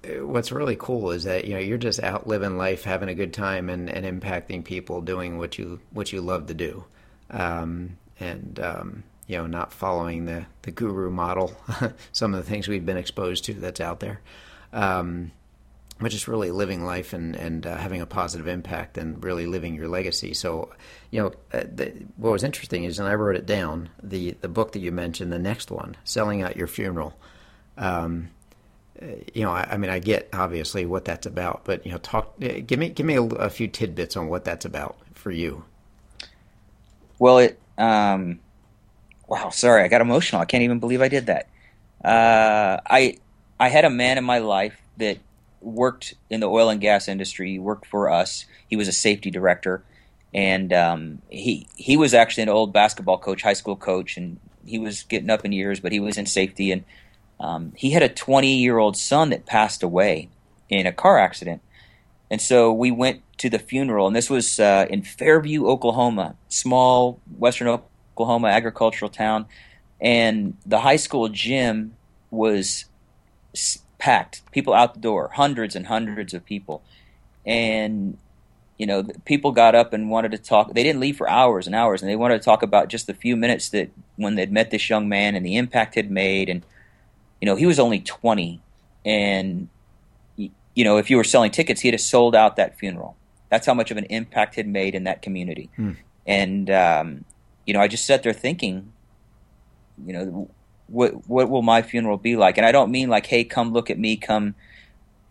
uh, 0.04 0.26
what's 0.26 0.52
really 0.52 0.76
cool 0.76 1.10
is 1.10 1.24
that 1.24 1.46
you 1.46 1.54
know 1.54 1.60
you're 1.60 1.78
just 1.78 2.02
out 2.02 2.26
living 2.26 2.58
life, 2.58 2.84
having 2.84 3.08
a 3.08 3.14
good 3.14 3.32
time, 3.32 3.70
and, 3.70 3.88
and 3.88 4.04
impacting 4.04 4.64
people, 4.64 5.00
doing 5.00 5.38
what 5.38 5.58
you 5.58 5.80
what 5.90 6.12
you 6.12 6.20
love 6.20 6.46
to 6.48 6.54
do, 6.54 6.84
um, 7.30 7.96
and 8.20 8.60
um, 8.60 9.02
you 9.26 9.36
know 9.36 9.46
not 9.46 9.72
following 9.72 10.26
the 10.26 10.46
the 10.62 10.70
guru 10.70 11.10
model. 11.10 11.52
some 12.12 12.34
of 12.34 12.44
the 12.44 12.50
things 12.50 12.68
we've 12.68 12.86
been 12.86 12.96
exposed 12.96 13.44
to 13.46 13.54
that's 13.54 13.80
out 13.80 14.00
there. 14.00 14.20
Um, 14.72 15.32
but 15.98 16.10
just 16.10 16.28
really 16.28 16.50
living 16.50 16.84
life 16.84 17.12
and 17.12 17.34
and 17.36 17.66
uh, 17.66 17.76
having 17.76 18.00
a 18.00 18.06
positive 18.06 18.46
impact 18.46 18.98
and 18.98 19.22
really 19.24 19.46
living 19.46 19.74
your 19.74 19.88
legacy. 19.88 20.34
So, 20.34 20.70
you 21.10 21.22
know, 21.22 21.32
uh, 21.52 21.64
the, 21.72 21.92
what 22.16 22.32
was 22.32 22.44
interesting 22.44 22.84
is, 22.84 22.98
and 22.98 23.08
I 23.08 23.14
wrote 23.14 23.36
it 23.36 23.46
down, 23.46 23.88
the 24.02 24.36
the 24.40 24.48
book 24.48 24.72
that 24.72 24.80
you 24.80 24.92
mentioned, 24.92 25.32
the 25.32 25.38
next 25.38 25.70
one, 25.70 25.96
selling 26.04 26.42
out 26.42 26.56
your 26.56 26.66
funeral. 26.66 27.18
Um, 27.78 28.30
you 29.34 29.42
know, 29.42 29.50
I, 29.50 29.68
I, 29.72 29.76
mean, 29.76 29.90
I 29.90 29.98
get 29.98 30.30
obviously 30.32 30.86
what 30.86 31.04
that's 31.04 31.26
about, 31.26 31.62
but 31.64 31.84
you 31.84 31.92
know, 31.92 31.98
talk. 31.98 32.34
Uh, 32.42 32.60
give 32.66 32.78
me 32.78 32.90
give 32.90 33.06
me 33.06 33.14
a, 33.14 33.22
a 33.22 33.50
few 33.50 33.68
tidbits 33.68 34.16
on 34.16 34.28
what 34.28 34.44
that's 34.44 34.64
about 34.64 34.98
for 35.14 35.30
you. 35.30 35.64
Well, 37.18 37.38
it. 37.38 37.58
Um, 37.78 38.40
wow, 39.26 39.50
sorry, 39.50 39.82
I 39.82 39.88
got 39.88 40.00
emotional. 40.00 40.40
I 40.40 40.44
can't 40.44 40.62
even 40.62 40.78
believe 40.78 41.02
I 41.02 41.08
did 41.08 41.26
that. 41.26 41.48
Uh, 42.04 42.80
I 42.88 43.18
I 43.58 43.68
had 43.68 43.84
a 43.84 43.90
man 43.90 44.18
in 44.18 44.24
my 44.24 44.38
life 44.38 44.80
that 44.98 45.18
worked 45.60 46.14
in 46.30 46.40
the 46.40 46.48
oil 46.48 46.68
and 46.68 46.80
gas 46.80 47.08
industry. 47.08 47.52
He 47.52 47.58
worked 47.58 47.86
for 47.86 48.10
us. 48.10 48.44
He 48.68 48.76
was 48.76 48.88
a 48.88 48.92
safety 48.92 49.30
director, 49.30 49.82
and 50.32 50.72
um, 50.72 51.22
he 51.28 51.66
he 51.76 51.96
was 51.96 52.14
actually 52.14 52.44
an 52.44 52.48
old 52.48 52.72
basketball 52.72 53.18
coach, 53.18 53.42
high 53.42 53.54
school 53.54 53.76
coach, 53.76 54.16
and 54.16 54.38
he 54.64 54.78
was 54.78 55.02
getting 55.04 55.30
up 55.30 55.44
in 55.44 55.52
years, 55.52 55.80
but 55.80 55.92
he 55.92 56.00
was 56.00 56.18
in 56.18 56.26
safety. 56.26 56.70
And 56.70 56.84
um, 57.38 57.72
he 57.76 57.90
had 57.90 58.02
a 58.02 58.08
20 58.08 58.56
year 58.56 58.78
old 58.78 58.96
son 58.96 59.30
that 59.30 59.46
passed 59.46 59.82
away 59.82 60.28
in 60.68 60.86
a 60.86 60.92
car 60.92 61.18
accident, 61.18 61.62
and 62.30 62.40
so 62.40 62.72
we 62.72 62.90
went 62.90 63.22
to 63.38 63.50
the 63.50 63.58
funeral. 63.58 64.06
And 64.06 64.14
this 64.14 64.30
was 64.30 64.60
uh, 64.60 64.86
in 64.88 65.02
Fairview, 65.02 65.66
Oklahoma, 65.66 66.36
small 66.48 67.20
western 67.36 67.68
Oklahoma 67.68 67.90
agricultural 68.24 69.10
town, 69.10 69.46
and 70.00 70.56
the 70.64 70.80
high 70.80 70.96
school 70.96 71.28
gym 71.28 71.96
was 72.30 72.86
packed, 73.98 74.42
people 74.52 74.74
out 74.74 74.94
the 74.94 75.00
door, 75.00 75.30
hundreds 75.34 75.74
and 75.74 75.86
hundreds 75.86 76.34
of 76.34 76.44
people. 76.44 76.82
And 77.44 78.18
you 78.78 78.86
know, 78.86 79.04
people 79.24 79.52
got 79.52 79.74
up 79.74 79.92
and 79.94 80.10
wanted 80.10 80.32
to 80.32 80.38
talk. 80.38 80.74
They 80.74 80.82
didn't 80.82 81.00
leave 81.00 81.16
for 81.16 81.28
hours 81.30 81.66
and 81.66 81.74
hours, 81.74 82.02
and 82.02 82.10
they 82.10 82.16
wanted 82.16 82.38
to 82.38 82.44
talk 82.44 82.62
about 82.62 82.88
just 82.88 83.06
the 83.06 83.14
few 83.14 83.36
minutes 83.36 83.70
that 83.70 83.90
when 84.16 84.34
they'd 84.34 84.52
met 84.52 84.70
this 84.70 84.90
young 84.90 85.08
man 85.08 85.34
and 85.34 85.46
the 85.46 85.56
impact 85.56 85.94
he'd 85.94 86.10
made. 86.10 86.48
And 86.48 86.62
you 87.40 87.46
know, 87.46 87.56
he 87.56 87.64
was 87.64 87.78
only 87.78 88.00
twenty, 88.00 88.60
and 89.04 89.68
you 90.36 90.84
know, 90.84 90.98
if 90.98 91.08
you 91.10 91.16
were 91.16 91.24
selling 91.24 91.50
tickets, 91.50 91.80
he'd 91.80 91.94
have 91.94 92.00
sold 92.02 92.34
out 92.34 92.56
that 92.56 92.78
funeral. 92.78 93.16
That's 93.48 93.66
how 93.66 93.72
much 93.72 93.90
of 93.90 93.96
an 93.96 94.04
impact 94.04 94.56
he'd 94.56 94.68
made 94.68 94.94
in 94.94 95.04
that 95.04 95.22
community. 95.22 95.70
Hmm. 95.76 95.92
And 96.26 96.70
um, 96.70 97.24
you 97.66 97.74
know, 97.74 97.80
I 97.80 97.88
just 97.88 98.06
sat 98.06 98.22
there 98.22 98.32
thinking, 98.32 98.92
you 100.04 100.12
know, 100.12 100.50
what 100.86 101.28
what 101.28 101.50
will 101.50 101.62
my 101.62 101.82
funeral 101.82 102.16
be 102.16 102.36
like? 102.36 102.58
And 102.58 102.66
I 102.66 102.72
don't 102.72 102.90
mean 102.90 103.08
like, 103.08 103.26
hey, 103.26 103.44
come 103.44 103.72
look 103.72 103.90
at 103.90 103.98
me, 103.98 104.16
come 104.16 104.54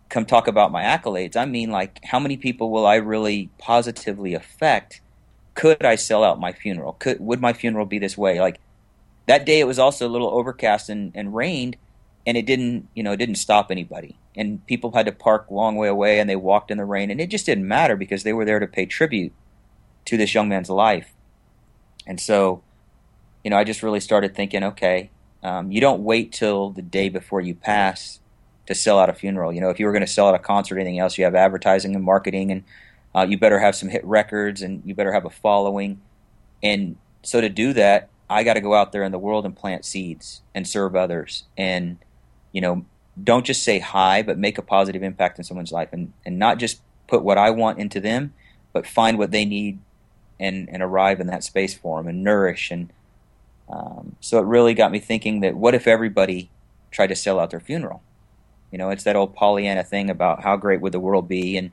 come 0.08 0.24
talk 0.24 0.46
about 0.46 0.70
my 0.70 0.82
accolades. 0.82 1.36
I 1.36 1.46
mean 1.46 1.70
like, 1.70 2.04
how 2.04 2.20
many 2.20 2.36
people 2.36 2.70
will 2.70 2.86
I 2.86 2.96
really 2.96 3.50
positively 3.58 4.34
affect? 4.34 5.00
Could 5.54 5.84
I 5.84 5.96
sell 5.96 6.22
out 6.22 6.38
my 6.38 6.52
funeral? 6.52 6.92
Could 6.98 7.20
would 7.20 7.40
my 7.40 7.52
funeral 7.52 7.86
be 7.86 7.98
this 7.98 8.18
way? 8.18 8.40
Like 8.40 8.60
that 9.26 9.46
day, 9.46 9.60
it 9.60 9.66
was 9.66 9.78
also 9.78 10.06
a 10.06 10.10
little 10.10 10.28
overcast 10.28 10.88
and, 10.88 11.12
and 11.14 11.34
rained, 11.34 11.76
and 12.26 12.36
it 12.36 12.46
didn't 12.46 12.88
you 12.94 13.02
know 13.02 13.12
it 13.12 13.16
didn't 13.16 13.36
stop 13.36 13.70
anybody. 13.70 14.16
And 14.36 14.64
people 14.66 14.92
had 14.92 15.06
to 15.06 15.12
park 15.12 15.48
a 15.48 15.54
long 15.54 15.76
way 15.76 15.88
away, 15.88 16.20
and 16.20 16.28
they 16.28 16.36
walked 16.36 16.70
in 16.70 16.76
the 16.76 16.84
rain, 16.84 17.10
and 17.10 17.20
it 17.20 17.30
just 17.30 17.46
didn't 17.46 17.66
matter 17.66 17.96
because 17.96 18.22
they 18.22 18.34
were 18.34 18.44
there 18.44 18.58
to 18.60 18.66
pay 18.66 18.84
tribute 18.84 19.32
to 20.04 20.18
this 20.18 20.34
young 20.34 20.50
man's 20.50 20.68
life. 20.68 21.15
And 22.06 22.20
so, 22.20 22.62
you 23.42 23.50
know, 23.50 23.56
I 23.56 23.64
just 23.64 23.82
really 23.82 24.00
started 24.00 24.34
thinking, 24.34 24.62
okay, 24.62 25.10
um, 25.42 25.70
you 25.70 25.80
don't 25.80 26.02
wait 26.02 26.32
till 26.32 26.70
the 26.70 26.82
day 26.82 27.08
before 27.08 27.40
you 27.40 27.54
pass 27.54 28.20
to 28.66 28.74
sell 28.74 28.98
out 28.98 29.08
a 29.08 29.14
funeral. 29.14 29.52
You 29.52 29.60
know, 29.60 29.70
if 29.70 29.78
you 29.78 29.86
were 29.86 29.92
going 29.92 30.06
to 30.06 30.12
sell 30.12 30.28
out 30.28 30.34
a 30.34 30.38
concert 30.38 30.76
or 30.76 30.80
anything 30.80 30.98
else, 30.98 31.18
you 31.18 31.24
have 31.24 31.34
advertising 31.34 31.94
and 31.94 32.04
marketing, 32.04 32.50
and 32.50 32.64
uh, 33.14 33.26
you 33.28 33.38
better 33.38 33.60
have 33.60 33.74
some 33.74 33.88
hit 33.88 34.04
records 34.04 34.62
and 34.62 34.82
you 34.84 34.94
better 34.94 35.12
have 35.12 35.24
a 35.24 35.30
following. 35.30 36.00
And 36.62 36.96
so 37.22 37.40
to 37.40 37.48
do 37.48 37.72
that, 37.72 38.10
I 38.28 38.42
got 38.42 38.54
to 38.54 38.60
go 38.60 38.74
out 38.74 38.92
there 38.92 39.04
in 39.04 39.12
the 39.12 39.18
world 39.18 39.46
and 39.46 39.56
plant 39.56 39.84
seeds 39.84 40.42
and 40.54 40.66
serve 40.66 40.96
others. 40.96 41.44
And, 41.56 41.98
you 42.52 42.60
know, 42.60 42.84
don't 43.22 43.46
just 43.46 43.62
say 43.62 43.78
hi, 43.78 44.22
but 44.22 44.36
make 44.36 44.58
a 44.58 44.62
positive 44.62 45.02
impact 45.02 45.38
in 45.38 45.44
someone's 45.44 45.72
life 45.72 45.90
and, 45.92 46.12
and 46.24 46.38
not 46.38 46.58
just 46.58 46.80
put 47.06 47.22
what 47.22 47.38
I 47.38 47.50
want 47.50 47.78
into 47.78 48.00
them, 48.00 48.34
but 48.72 48.86
find 48.86 49.16
what 49.16 49.30
they 49.30 49.44
need 49.44 49.78
and, 50.38 50.68
and 50.68 50.82
arrive 50.82 51.20
in 51.20 51.26
that 51.28 51.44
space 51.44 51.74
for 51.74 51.98
them 51.98 52.08
and 52.08 52.22
nourish 52.22 52.70
and 52.70 52.90
um, 53.68 54.16
so 54.20 54.38
it 54.38 54.46
really 54.46 54.74
got 54.74 54.92
me 54.92 54.98
thinking 54.98 55.40
that 55.40 55.56
what 55.56 55.74
if 55.74 55.86
everybody 55.86 56.50
tried 56.90 57.08
to 57.08 57.16
sell 57.16 57.40
out 57.40 57.50
their 57.50 57.60
funeral? 57.60 58.02
You 58.70 58.78
know, 58.78 58.90
it's 58.90 59.04
that 59.04 59.16
old 59.16 59.34
Pollyanna 59.34 59.84
thing 59.84 60.10
about 60.10 60.42
how 60.42 60.56
great 60.56 60.80
would 60.80 60.92
the 60.92 61.00
world 61.00 61.28
be, 61.28 61.56
and 61.56 61.72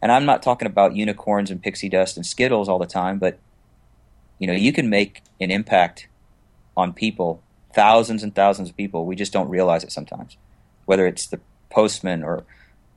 and 0.00 0.12
I'm 0.12 0.26
not 0.26 0.42
talking 0.42 0.66
about 0.66 0.94
unicorns 0.94 1.50
and 1.50 1.62
pixie 1.62 1.88
dust 1.88 2.16
and 2.16 2.26
Skittles 2.26 2.68
all 2.68 2.78
the 2.78 2.86
time, 2.86 3.18
but 3.18 3.38
you 4.38 4.46
know, 4.46 4.52
you 4.52 4.72
can 4.72 4.90
make 4.90 5.22
an 5.40 5.50
impact 5.50 6.08
on 6.76 6.92
people, 6.92 7.42
thousands 7.72 8.22
and 8.22 8.34
thousands 8.34 8.68
of 8.68 8.76
people. 8.76 9.06
We 9.06 9.16
just 9.16 9.32
don't 9.32 9.48
realize 9.48 9.84
it 9.84 9.92
sometimes. 9.92 10.36
Whether 10.84 11.06
it's 11.06 11.26
the 11.26 11.40
postman 11.70 12.22
or 12.22 12.44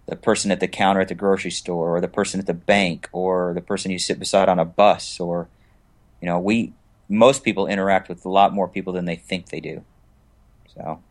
the 0.08 0.16
person 0.16 0.52
at 0.52 0.60
the 0.60 0.68
counter 0.68 1.02
at 1.02 1.10
the 1.10 1.16
grocery 1.16 1.52
store 1.52 1.98
or 1.98 2.02
the 2.02 2.08
person 2.08 2.40
at 2.40 2.48
the 2.48 2.54
bank 2.54 3.10
or 3.12 3.54
the 3.54 3.62
person 3.62 3.92
you 3.92 4.00
sit 4.00 4.20
beside 4.20 4.50
on 4.50 4.60
a 4.60 4.66
bus 4.66 5.20
or 5.20 5.48
you 6.22 6.28
know, 6.28 6.40
we 6.40 6.74
most 7.10 7.44
people 7.44 7.68
interact 7.68 8.10
with 8.10 8.26
a 8.26 8.30
lot 8.30 8.54
more 8.54 8.68
people 8.68 8.94
than 8.94 9.06
they 9.06 9.16
think 9.16 9.50
they 9.50 9.60
do. 9.60 9.84
So, 10.76 11.02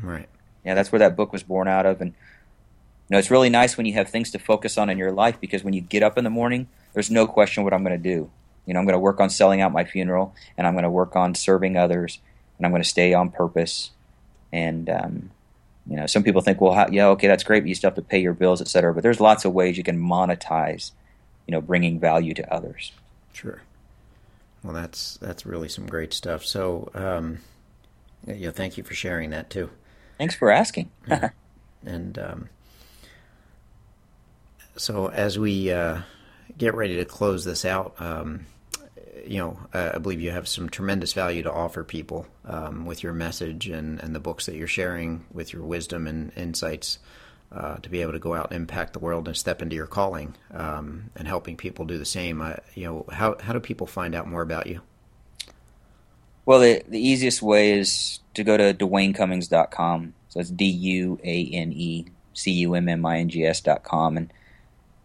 right. 0.00 0.28
Yeah, 0.64 0.74
that's 0.74 0.92
where 0.92 1.00
that 1.00 1.16
book 1.16 1.32
was 1.32 1.42
born 1.42 1.68
out 1.68 1.86
of. 1.86 2.00
And, 2.00 2.12
you 2.12 3.10
know, 3.10 3.18
it's 3.18 3.30
really 3.30 3.50
nice 3.50 3.76
when 3.76 3.86
you 3.86 3.94
have 3.94 4.08
things 4.08 4.30
to 4.30 4.38
focus 4.38 4.78
on 4.78 4.88
in 4.88 4.96
your 4.96 5.12
life 5.12 5.40
because 5.40 5.64
when 5.64 5.74
you 5.74 5.80
get 5.80 6.02
up 6.02 6.16
in 6.16 6.24
the 6.24 6.30
morning, 6.30 6.68
there's 6.92 7.10
no 7.10 7.26
question 7.26 7.64
what 7.64 7.74
I'm 7.74 7.82
going 7.82 8.00
to 8.00 8.02
do. 8.02 8.30
You 8.66 8.72
know, 8.72 8.80
I'm 8.80 8.86
going 8.86 8.94
to 8.94 9.00
work 9.00 9.20
on 9.20 9.28
selling 9.28 9.60
out 9.60 9.72
my 9.72 9.84
funeral 9.84 10.34
and 10.56 10.66
I'm 10.66 10.74
going 10.74 10.84
to 10.84 10.90
work 10.90 11.16
on 11.16 11.34
serving 11.34 11.76
others 11.76 12.18
and 12.56 12.64
I'm 12.64 12.72
going 12.72 12.82
to 12.82 12.88
stay 12.88 13.12
on 13.12 13.30
purpose. 13.30 13.90
And, 14.52 14.88
um, 14.88 15.30
you 15.86 15.96
know, 15.96 16.06
some 16.06 16.22
people 16.22 16.40
think, 16.40 16.60
well, 16.60 16.72
how, 16.72 16.88
yeah, 16.88 17.08
okay, 17.08 17.26
that's 17.28 17.44
great, 17.44 17.60
but 17.60 17.68
you 17.68 17.74
still 17.74 17.90
have 17.90 17.96
to 17.96 18.02
pay 18.02 18.18
your 18.18 18.32
bills, 18.32 18.60
et 18.60 18.68
cetera. 18.68 18.94
But 18.94 19.02
there's 19.02 19.20
lots 19.20 19.44
of 19.44 19.52
ways 19.52 19.76
you 19.76 19.84
can 19.84 20.00
monetize, 20.00 20.92
you 21.46 21.52
know, 21.52 21.60
bringing 21.60 22.00
value 22.00 22.32
to 22.34 22.54
others. 22.54 22.92
Sure. 23.32 23.60
Well, 24.62 24.72
that's 24.72 25.18
that's 25.18 25.44
really 25.44 25.68
some 25.68 25.86
great 25.86 26.14
stuff. 26.14 26.44
So, 26.44 26.90
um, 26.94 27.40
yeah, 28.26 28.50
thank 28.50 28.78
you 28.78 28.82
for 28.82 28.94
sharing 28.94 29.30
that 29.30 29.50
too. 29.50 29.70
Thanks 30.16 30.34
for 30.34 30.50
asking. 30.50 30.90
yeah. 31.08 31.30
And 31.84 32.18
um, 32.18 32.48
so, 34.76 35.10
as 35.10 35.38
we 35.38 35.70
uh, 35.70 36.00
get 36.56 36.74
ready 36.74 36.96
to 36.96 37.04
close 37.04 37.44
this 37.44 37.66
out, 37.66 37.94
um, 37.98 38.46
you 39.26 39.38
know, 39.38 39.58
uh, 39.72 39.92
I 39.94 39.98
believe 39.98 40.20
you 40.20 40.30
have 40.30 40.48
some 40.48 40.68
tremendous 40.68 41.12
value 41.12 41.42
to 41.42 41.52
offer 41.52 41.84
people 41.84 42.26
um, 42.44 42.86
with 42.86 43.02
your 43.02 43.12
message 43.12 43.68
and, 43.68 44.00
and 44.00 44.14
the 44.14 44.20
books 44.20 44.46
that 44.46 44.56
you're 44.56 44.66
sharing 44.66 45.24
with 45.32 45.52
your 45.52 45.62
wisdom 45.62 46.06
and 46.06 46.32
insights 46.36 46.98
uh, 47.52 47.76
to 47.76 47.88
be 47.88 48.02
able 48.02 48.12
to 48.12 48.18
go 48.18 48.34
out 48.34 48.50
and 48.50 48.56
impact 48.56 48.92
the 48.92 48.98
world 48.98 49.28
and 49.28 49.36
step 49.36 49.62
into 49.62 49.76
your 49.76 49.86
calling 49.86 50.34
um, 50.52 51.10
and 51.14 51.28
helping 51.28 51.56
people 51.56 51.84
do 51.84 51.98
the 51.98 52.04
same. 52.04 52.40
Uh, 52.40 52.54
you 52.74 52.84
know, 52.84 53.06
how 53.12 53.36
how 53.40 53.52
do 53.52 53.60
people 53.60 53.86
find 53.86 54.14
out 54.14 54.26
more 54.26 54.42
about 54.42 54.66
you? 54.66 54.80
Well, 56.46 56.58
the 56.60 56.82
the 56.88 57.00
easiest 57.00 57.42
way 57.42 57.78
is 57.78 58.20
to 58.34 58.44
go 58.44 58.56
to 58.56 58.74
duanecummings.com. 58.74 60.14
So 60.28 60.40
it's 60.40 60.50
D 60.50 60.64
U 60.64 61.20
A 61.22 61.46
N 61.52 61.72
E 61.72 62.06
C 62.32 62.50
U 62.50 62.74
M 62.74 62.88
M 62.88 63.06
I 63.06 63.18
N 63.18 63.28
G 63.28 63.44
S 63.44 63.60
dot 63.60 63.84
com, 63.84 64.16
and 64.16 64.32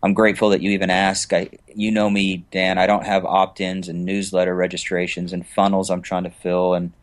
I'm 0.02 0.14
grateful 0.14 0.50
that 0.50 0.62
you 0.62 0.72
even 0.72 0.90
ask. 0.90 1.34
I, 1.34 1.50
you 1.74 1.92
know 1.92 2.10
me, 2.10 2.46
Dan. 2.52 2.78
I 2.78 2.88
don't 2.88 3.06
have 3.06 3.26
opt-ins 3.26 3.90
and 3.90 4.06
newsletter 4.06 4.56
registrations 4.56 5.34
and 5.34 5.46
funnels 5.46 5.90
I'm 5.90 6.02
trying 6.02 6.24
to 6.24 6.30
fill, 6.30 6.74
and 6.74 6.94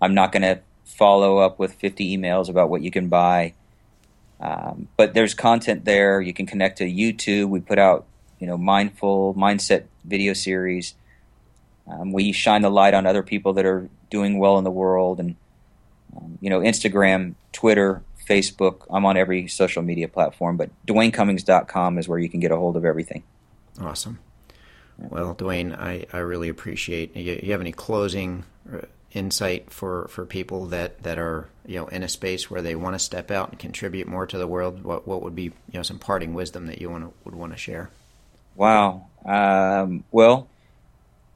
I'm 0.00 0.14
not 0.14 0.30
going 0.30 0.42
to 0.42 0.60
follow 0.84 1.38
up 1.38 1.58
with 1.58 1.74
50 1.74 2.16
emails 2.16 2.48
about 2.48 2.70
what 2.70 2.82
you 2.82 2.90
can 2.90 3.08
buy. 3.08 3.54
Um, 4.40 4.88
but 4.96 5.14
there's 5.14 5.34
content 5.34 5.84
there. 5.84 6.20
You 6.20 6.32
can 6.32 6.46
connect 6.46 6.78
to 6.78 6.84
YouTube. 6.84 7.48
We 7.48 7.60
put 7.60 7.78
out, 7.78 8.06
you 8.38 8.46
know, 8.46 8.56
mindful 8.56 9.34
mindset 9.34 9.84
video 10.04 10.32
series. 10.32 10.94
Um, 11.88 12.12
we 12.12 12.32
shine 12.32 12.62
the 12.62 12.70
light 12.70 12.94
on 12.94 13.06
other 13.06 13.22
people 13.22 13.54
that 13.54 13.66
are 13.66 13.88
doing 14.10 14.38
well 14.38 14.58
in 14.58 14.64
the 14.64 14.70
world, 14.70 15.18
and 15.18 15.36
um, 16.16 16.38
you 16.40 16.50
know, 16.50 16.60
Instagram, 16.60 17.34
Twitter, 17.52 18.02
Facebook. 18.28 18.86
I'm 18.90 19.04
on 19.06 19.16
every 19.16 19.48
social 19.48 19.82
media 19.82 20.08
platform, 20.08 20.56
but 20.56 20.70
DuaneCummings.com 20.86 21.98
is 21.98 22.08
where 22.08 22.18
you 22.18 22.28
can 22.28 22.40
get 22.40 22.50
a 22.50 22.56
hold 22.56 22.76
of 22.76 22.84
everything. 22.84 23.22
Awesome. 23.80 24.18
Well, 24.98 25.34
Duane, 25.34 25.72
I, 25.72 26.06
I 26.12 26.18
really 26.18 26.48
appreciate. 26.48 27.16
You, 27.16 27.40
you 27.42 27.52
have 27.52 27.60
any 27.60 27.72
closing 27.72 28.44
uh, 28.72 28.80
insight 29.12 29.70
for, 29.70 30.08
for 30.08 30.26
people 30.26 30.66
that, 30.66 31.02
that 31.04 31.18
are 31.18 31.48
you 31.68 31.76
know 31.76 31.86
in 31.86 32.02
a 32.02 32.08
space 32.08 32.50
where 32.50 32.62
they 32.62 32.74
want 32.74 32.94
to 32.94 32.98
step 32.98 33.30
out 33.30 33.50
and 33.50 33.58
contribute 33.58 34.08
more 34.08 34.26
to 34.26 34.38
the 34.38 34.46
world? 34.46 34.82
What 34.82 35.06
what 35.06 35.22
would 35.22 35.36
be 35.36 35.44
you 35.44 35.52
know 35.74 35.82
some 35.82 35.98
parting 35.98 36.34
wisdom 36.34 36.66
that 36.66 36.80
you 36.80 36.90
want 36.90 37.04
to, 37.04 37.12
would 37.24 37.34
want 37.34 37.52
to 37.52 37.58
share? 37.58 37.90
Wow. 38.56 39.06
Um, 39.24 40.02
well, 40.10 40.48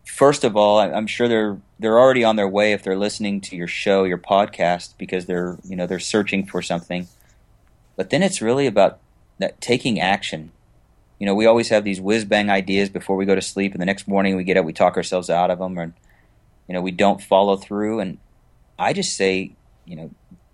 first 0.05 0.45
of 0.45 0.57
all, 0.57 0.79
I'm 0.79 1.07
sure 1.07 1.29
they're 1.29 1.59
they're 1.79 1.99
already 1.99 2.25
on 2.25 2.37
their 2.37 2.49
way 2.49 2.73
if 2.73 2.83
they're 2.83 2.97
listening 2.97 3.41
to 3.43 3.57
your 3.57 3.67
show, 3.67 4.05
your 4.05 4.19
podcast, 4.19 4.95
because 4.99 5.27
they're 5.27 5.59
you 5.65 5.77
know 5.77 5.87
they're 5.87 5.99
searching 5.99 6.47
for 6.47 6.63
something. 6.63 7.09
But 7.97 8.11
then 8.11 8.23
it's 8.23 8.43
really 8.43 8.67
about 8.67 8.99
that 9.39 9.61
taking 9.61 10.01
action. 10.01 10.53
You 11.19 11.27
know, 11.27 11.35
we 11.35 11.47
always 11.47 11.69
have 11.69 11.85
these 11.85 12.01
whiz 12.01 12.25
bang 12.25 12.51
ideas 12.51 12.89
before 12.89 13.17
we 13.17 13.27
go 13.27 13.35
to 13.35 13.43
sleep, 13.43 13.73
and 13.73 13.81
the 13.81 13.87
next 13.87 14.09
morning 14.09 14.37
we 14.37 14.45
get 14.45 14.57
up, 14.57 14.65
we 14.65 14.73
talk 14.73 14.97
ourselves 14.97 15.31
out 15.31 15.51
of 15.51 15.59
them, 15.59 15.79
and 15.79 15.93
you 16.69 16.75
know 16.75 16.81
we 16.81 16.91
don't 16.91 17.23
follow 17.23 17.57
through. 17.57 18.01
And 18.01 18.19
I 18.79 18.93
just 18.93 19.17
say, 19.17 19.53
you 19.85 19.97
know, 19.97 20.11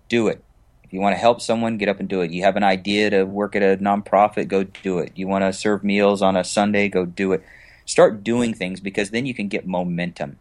do 0.09 0.27
it. 0.27 0.43
If 0.83 0.93
you 0.93 0.99
want 1.01 1.13
to 1.13 1.19
help 1.19 1.39
someone, 1.39 1.77
get 1.77 1.87
up 1.87 1.99
and 1.99 2.09
do 2.09 2.21
it. 2.21 2.31
You 2.31 2.43
have 2.43 2.55
an 2.55 2.63
idea 2.63 3.11
to 3.11 3.23
work 3.23 3.55
at 3.55 3.61
a 3.61 3.77
nonprofit, 3.77 4.47
go 4.47 4.63
do 4.63 4.97
it. 4.97 5.11
You 5.15 5.27
want 5.27 5.43
to 5.43 5.53
serve 5.53 5.83
meals 5.83 6.23
on 6.23 6.35
a 6.35 6.43
Sunday, 6.43 6.89
go 6.89 7.05
do 7.05 7.33
it. 7.33 7.43
Start 7.89 8.23
doing 8.23 8.53
things 8.53 8.79
because 8.79 9.09
then 9.09 9.25
you 9.25 9.33
can 9.33 9.47
get 9.47 9.65
momentum. 9.65 10.37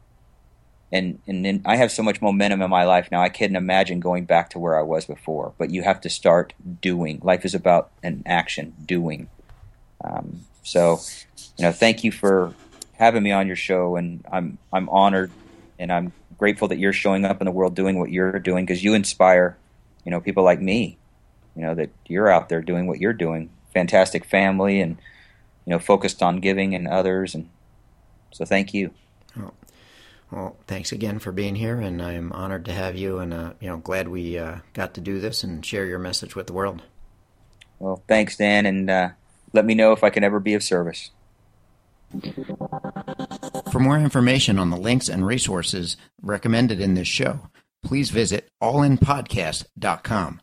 And 0.93 1.19
and 1.27 1.47
then 1.47 1.63
I 1.65 1.77
have 1.77 1.91
so 1.91 2.03
much 2.03 2.21
momentum 2.21 2.61
in 2.61 2.69
my 2.69 2.85
life 2.85 3.09
now. 3.11 3.23
I 3.23 3.31
couldn't 3.31 3.57
imagine 3.57 4.01
going 4.01 4.27
back 4.27 4.51
to 4.51 4.59
where 4.59 4.79
I 4.79 4.83
was 4.83 5.07
before. 5.07 5.55
But 5.57 5.71
you 5.71 5.83
have 5.83 5.99
to 6.03 6.11
start 6.11 6.53
doing. 6.83 7.21
Life 7.23 7.47
is 7.47 7.55
about 7.55 7.91
an 8.03 8.23
action, 8.27 8.75
doing. 8.85 9.31
Um, 10.05 10.43
so, 10.63 11.01
you 11.57 11.65
know, 11.65 11.73
thank 11.73 12.05
you 12.05 12.13
for 12.13 12.53
having 12.99 13.23
me 13.23 13.33
on 13.33 13.47
your 13.47 13.57
show, 13.57 13.97
and 13.97 14.23
I'm 14.31 14.59
I'm 14.71 14.91
honored, 14.91 15.31
and 15.79 15.91
I'm 15.91 16.13
grateful 16.37 16.69
that 16.69 16.79
you're 16.79 16.93
showing 16.93 17.25
up 17.25 17.41
in 17.41 17.47
the 17.47 17.51
world 17.51 17.75
doing 17.75 17.99
what 17.99 18.11
you're 18.11 18.39
doing 18.41 18.67
because 18.67 18.85
you 18.85 18.93
inspire, 18.93 19.57
you 20.05 20.11
know, 20.11 20.21
people 20.21 20.45
like 20.45 20.61
me. 20.61 20.99
You 21.57 21.63
know 21.63 21.75
that 21.77 21.89
you're 22.07 22.29
out 22.29 22.51
there 22.51 22.61
doing 22.61 22.87
what 22.87 23.01
you're 23.01 23.15
doing. 23.15 23.49
Fantastic 23.73 24.27
family, 24.27 24.83
and 24.83 24.99
you 25.69 25.75
know, 25.75 25.79
focused 25.79 26.23
on 26.23 26.41
giving 26.41 26.75
and 26.75 26.89
others, 26.89 27.35
and 27.35 27.51
so 28.33 28.47
thank 28.47 28.73
you. 28.73 28.91
Well, 29.37 29.55
well 30.31 30.57
thanks 30.67 30.93
again 30.93 31.19
for 31.19 31.31
being 31.31 31.57
here, 31.57 31.79
and 31.79 32.01
I'm 32.01 32.33
honored 32.33 32.65
to 32.65 32.73
have 32.73 32.97
you, 32.97 33.19
and 33.19 33.35
uh, 33.35 33.53
you 33.61 33.69
know, 33.69 33.77
glad 33.77 34.09
we 34.09 34.39
uh, 34.39 34.61
got 34.73 34.95
to 34.95 35.03
do 35.03 35.21
this 35.21 35.45
and 35.45 35.65
share 35.65 35.85
your 35.85 35.99
message 35.99 36.35
with 36.35 36.47
the 36.47 36.55
world. 36.55 36.81
Well, 37.79 38.03
thanks, 38.09 38.39
Dan, 38.39 38.65
and 38.65 38.89
uh, 38.89 39.09
let 39.53 39.67
me 39.67 39.75
know 39.75 39.93
if 39.93 40.03
I 40.03 40.09
can 40.09 40.25
ever 40.25 40.41
be 40.41 40.55
of 40.55 40.63
service. 40.63 41.11
For 43.71 43.79
more 43.79 43.99
information 43.99 44.59
on 44.59 44.71
the 44.71 44.79
links 44.79 45.11
and 45.11 45.27
resources 45.27 45.99
recommended 46.23 46.81
in 46.81 46.95
this 46.95 47.09
show, 47.09 47.51
please 47.85 48.09
visit 48.09 48.49
allinpodcast.com. 48.63 50.41